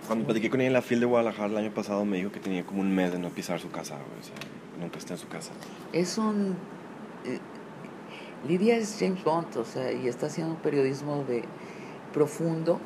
Cuando 0.07 0.25
platiqué 0.25 0.49
con 0.49 0.61
ella 0.61 0.67
en 0.67 0.73
la 0.73 0.81
fila 0.81 1.01
de 1.01 1.05
Guadalajara 1.05 1.47
el 1.47 1.57
año 1.57 1.71
pasado, 1.71 2.03
me 2.05 2.17
dijo 2.17 2.31
que 2.31 2.39
tenía 2.39 2.65
como 2.65 2.81
un 2.81 2.93
mes 2.93 3.11
de 3.11 3.19
no 3.19 3.29
pisar 3.29 3.59
su 3.59 3.69
casa, 3.69 3.95
o 3.95 4.23
sea, 4.23 4.35
nunca 4.81 4.97
está 4.97 5.13
en 5.13 5.19
su 5.19 5.27
casa. 5.27 5.51
Es 5.93 6.17
un... 6.17 6.57
Eh, 7.23 7.39
Lidia 8.47 8.75
es 8.75 8.97
James 8.99 9.23
Bond, 9.23 9.55
o 9.57 9.63
sea, 9.63 9.91
y 9.91 10.07
está 10.07 10.25
haciendo 10.25 10.55
un 10.55 10.59
periodismo 10.59 11.23
de 11.23 11.43
profundo 12.13 12.79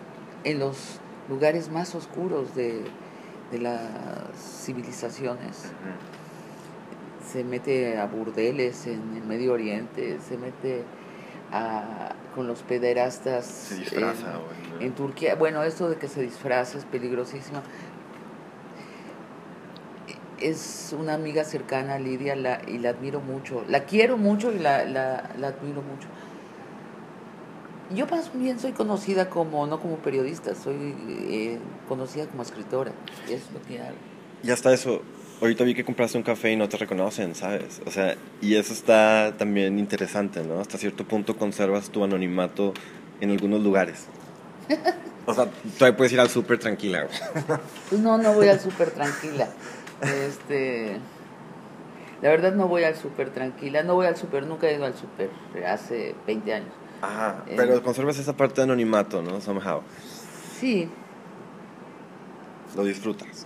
en 0.43 0.59
los 0.59 0.99
lugares 1.29 1.71
más 1.71 1.95
oscuros 1.95 2.53
de, 2.53 2.83
de 3.51 3.59
las 3.59 3.89
civilizaciones. 4.35 5.71
Se 7.31 7.43
mete 7.43 7.97
a 7.97 8.05
burdeles 8.05 8.87
en 8.87 9.15
el 9.15 9.23
Medio 9.23 9.53
Oriente, 9.53 10.17
se 10.27 10.37
mete 10.37 10.83
a, 11.51 12.13
con 12.35 12.47
los 12.47 12.61
pederastas 12.61 13.71
en, 14.79 14.93
Turquía. 14.93 15.35
Bueno, 15.35 15.63
esto 15.63 15.89
de 15.89 15.97
que 15.97 16.07
se 16.07 16.21
disfraza 16.21 16.77
es 16.77 16.85
peligrosísimo. 16.85 17.61
Es 20.39 20.95
una 20.97 21.15
amiga 21.15 21.43
cercana 21.43 21.95
a 21.95 21.99
Lidia 21.99 22.35
la, 22.35 22.61
y 22.67 22.77
la 22.77 22.89
admiro 22.91 23.19
mucho. 23.19 23.65
La 23.67 23.85
quiero 23.85 24.17
mucho 24.17 24.51
y 24.51 24.59
la, 24.59 24.85
la, 24.85 25.31
la 25.37 25.47
admiro 25.47 25.81
mucho. 25.81 26.07
Yo 27.95 28.05
más 28.05 28.31
bien 28.33 28.59
soy 28.59 28.73
conocida 28.73 29.29
como, 29.29 29.65
no 29.65 29.79
como 29.79 29.97
periodista, 29.97 30.53
soy 30.55 30.93
eh, 31.29 31.57
conocida 31.87 32.27
como 32.27 32.43
escritora. 32.43 32.91
Y 33.29 33.33
es 33.33 33.43
lo 33.51 33.61
que 33.61 33.81
hago. 33.81 33.95
Y 34.43 34.51
hasta 34.51 34.73
eso, 34.73 35.01
ahorita 35.41 35.63
vi 35.63 35.73
que 35.73 35.85
compraste 35.85 36.17
un 36.17 36.23
café 36.23 36.51
y 36.51 36.55
no 36.55 36.67
te 36.69 36.77
reconocen, 36.77 37.35
¿sabes? 37.35 37.81
O 37.85 37.91
sea, 37.91 38.15
y 38.41 38.55
eso 38.55 38.73
está 38.73 39.35
también 39.37 39.79
interesante, 39.79 40.43
¿no? 40.43 40.59
Hasta 40.59 40.77
cierto 40.77 41.05
punto 41.05 41.37
conservas 41.37 41.89
tu 41.89 42.03
anonimato 42.03 42.73
en 43.21 43.31
algunos 43.31 43.61
lugares. 43.61 44.05
O 45.25 45.33
sea, 45.33 45.47
todavía 45.77 45.97
puedes 45.97 46.13
ir 46.13 46.19
al 46.19 46.29
súper 46.29 46.59
tranquila. 46.59 47.07
No, 47.91 48.17
no 48.17 48.33
voy 48.33 48.47
al 48.47 48.59
súper 48.59 48.91
tranquila. 48.91 49.49
Este, 50.01 50.97
la 52.21 52.29
verdad 52.29 52.53
no 52.53 52.67
voy 52.67 52.83
al 52.83 52.95
súper 52.95 53.29
tranquila. 53.29 53.83
No 53.83 53.95
voy 53.95 54.07
al 54.07 54.17
súper, 54.17 54.45
nunca 54.45 54.67
he 54.69 54.75
ido 54.75 54.85
al 54.85 54.95
súper 54.95 55.29
hace 55.65 56.15
20 56.25 56.53
años. 56.53 56.69
Ajá, 57.01 57.43
eh, 57.47 57.53
pero 57.55 57.81
conservas 57.83 58.17
esa 58.17 58.35
parte 58.35 58.55
de 58.55 58.63
anonimato, 58.63 59.21
¿no? 59.21 59.39
Somehow. 59.39 59.81
Sí. 60.59 60.89
Lo 62.75 62.83
disfrutas. 62.83 63.45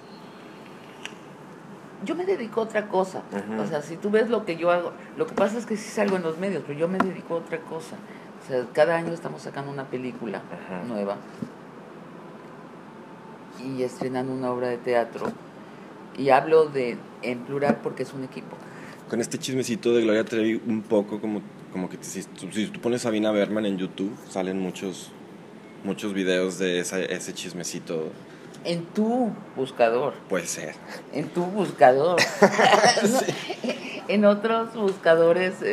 Yo 2.06 2.16
me 2.16 2.26
dedico 2.26 2.62
a 2.62 2.64
otra 2.64 2.88
cosa. 2.88 3.22
O 3.60 3.68
sea, 3.68 3.82
si 3.82 3.96
tú 3.96 4.10
ves 4.10 4.30
lo 4.30 4.44
que 4.46 4.56
yo 4.58 4.72
hago, 4.72 4.92
lo 5.18 5.28
que 5.28 5.34
pasa 5.34 5.58
es 5.58 5.66
que 5.66 5.78
sí 5.78 5.90
salgo 5.90 6.16
en 6.18 6.24
los 6.24 6.38
medios, 6.38 6.64
pero 6.66 6.78
yo 6.80 6.88
me 6.88 6.98
dedico 6.98 7.36
a 7.36 7.38
otra 7.38 7.60
cosa. 7.60 7.96
O 8.44 8.48
sea, 8.48 8.66
cada 8.74 8.96
año 8.98 9.14
estamos 9.14 9.42
sacando 9.44 9.72
una 9.72 9.86
película 9.86 10.42
nueva. 10.88 11.18
y 13.64 13.84
estrenan 13.84 14.30
una 14.30 14.52
obra 14.52 14.70
de 14.70 14.78
teatro. 14.78 15.32
Y 16.18 16.30
hablo 16.30 16.66
de 16.66 16.98
en 17.22 17.40
plural 17.40 17.80
porque 17.84 18.04
es 18.04 18.14
un 18.14 18.24
equipo. 18.24 18.58
Con 19.10 19.22
este 19.22 19.38
chismecito 19.38 19.94
de 19.94 20.02
Gloria 20.02 20.24
Trevi, 20.26 20.62
un 20.66 20.82
poco 20.82 21.20
como, 21.20 21.42
como 21.72 21.90
que 21.90 21.98
si, 22.02 22.24
si 22.24 22.68
tú 22.68 22.82
pones 22.82 23.02
Sabina 23.04 23.32
Berman 23.32 23.66
en 23.66 23.78
YouTube, 23.78 24.12
salen 24.30 24.60
muchos, 24.60 25.12
muchos 25.84 26.14
videos 26.14 26.58
de 26.58 26.80
ese 26.80 27.34
chismecito. 27.34 28.12
En 28.64 28.86
tu 28.86 29.32
buscador. 29.56 30.14
Puede 30.30 30.46
ser. 30.46 30.76
En 31.14 31.30
tu 31.30 31.46
buscador. 31.46 32.20
En 34.08 34.26
otros 34.26 34.76
buscadores 34.76 35.64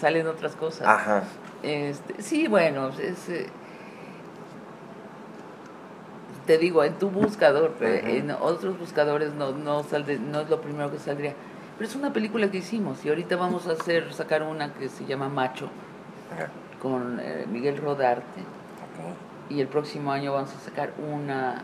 salen 0.00 0.26
otras 0.26 0.56
cosas. 0.56 0.86
Ajá. 0.86 1.24
Este, 1.62 2.22
sí, 2.22 2.48
bueno, 2.48 2.88
es, 2.88 3.28
eh, 3.28 3.48
te 6.46 6.56
digo, 6.56 6.84
en 6.84 6.94
tu 6.94 7.10
buscador, 7.10 7.74
en 7.82 8.30
otros 8.30 8.78
buscadores 8.78 9.34
no, 9.34 9.52
no, 9.52 9.84
no 9.84 10.40
es 10.40 10.50
lo 10.50 10.60
primero 10.62 10.90
que 10.90 10.98
saldría. 10.98 11.34
Pero 11.76 11.88
es 11.88 11.94
una 11.94 12.12
película 12.12 12.50
que 12.50 12.58
hicimos 12.58 13.04
y 13.04 13.08
ahorita 13.08 13.36
vamos 13.36 13.66
a 13.66 13.72
hacer 13.72 14.12
sacar 14.12 14.42
una 14.42 14.72
que 14.74 14.88
se 14.88 15.04
llama 15.04 15.28
Macho 15.28 15.68
con 16.80 17.20
eh, 17.20 17.46
Miguel 17.50 17.76
Rodarte. 17.76 18.40
Y 19.48 19.60
el 19.60 19.68
próximo 19.68 20.12
año 20.12 20.32
vamos 20.32 20.54
a 20.54 20.60
sacar 20.60 20.92
una 20.98 21.62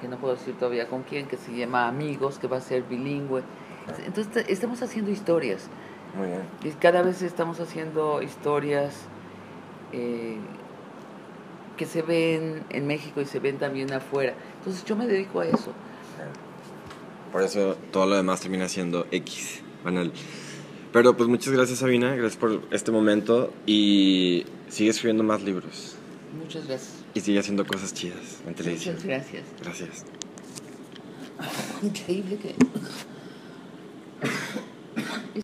que 0.00 0.08
no 0.08 0.18
puedo 0.18 0.34
decir 0.34 0.54
todavía 0.54 0.88
con 0.88 1.02
quién, 1.02 1.26
que 1.26 1.36
se 1.36 1.54
llama 1.54 1.88
Amigos, 1.88 2.38
que 2.38 2.46
va 2.46 2.56
a 2.56 2.60
ser 2.60 2.82
bilingüe. 2.82 3.42
Entonces 4.06 4.44
estamos 4.48 4.82
haciendo 4.82 5.10
historias. 5.10 5.68
Muy 6.16 6.28
bien. 6.28 6.42
Y 6.64 6.70
cada 6.70 7.02
vez 7.02 7.22
estamos 7.22 7.60
haciendo 7.60 8.22
historias 8.22 8.94
eh, 9.92 10.38
que 11.76 11.86
se 11.86 12.02
ven 12.02 12.64
en 12.70 12.86
México 12.86 13.20
y 13.20 13.26
se 13.26 13.38
ven 13.38 13.58
también 13.58 13.92
afuera. 13.92 14.34
Entonces 14.58 14.84
yo 14.84 14.96
me 14.96 15.06
dedico 15.06 15.40
a 15.40 15.46
eso. 15.46 15.72
Por 17.32 17.42
eso 17.42 17.76
todo 17.92 18.06
lo 18.06 18.16
demás 18.16 18.40
termina 18.40 18.68
siendo 18.68 19.06
X, 19.10 19.62
banal. 19.84 20.12
Pero 20.92 21.16
pues 21.16 21.28
muchas 21.28 21.52
gracias 21.52 21.78
Sabina, 21.78 22.14
gracias 22.16 22.36
por 22.36 22.62
este 22.72 22.90
momento 22.90 23.52
y 23.64 24.44
sigue 24.68 24.90
escribiendo 24.90 25.22
más 25.22 25.42
libros. 25.42 25.96
Muchas 26.36 26.66
gracias. 26.66 26.99
Y 27.14 27.20
sigue 27.20 27.40
haciendo 27.40 27.66
cosas 27.66 27.92
chidas 27.92 28.40
en 28.46 28.54
televisión. 28.54 28.94
Muchas 28.94 29.08
gracias. 29.08 29.44
Gracias. 29.62 30.04
Increíble 31.82 32.38
que... 32.38 32.54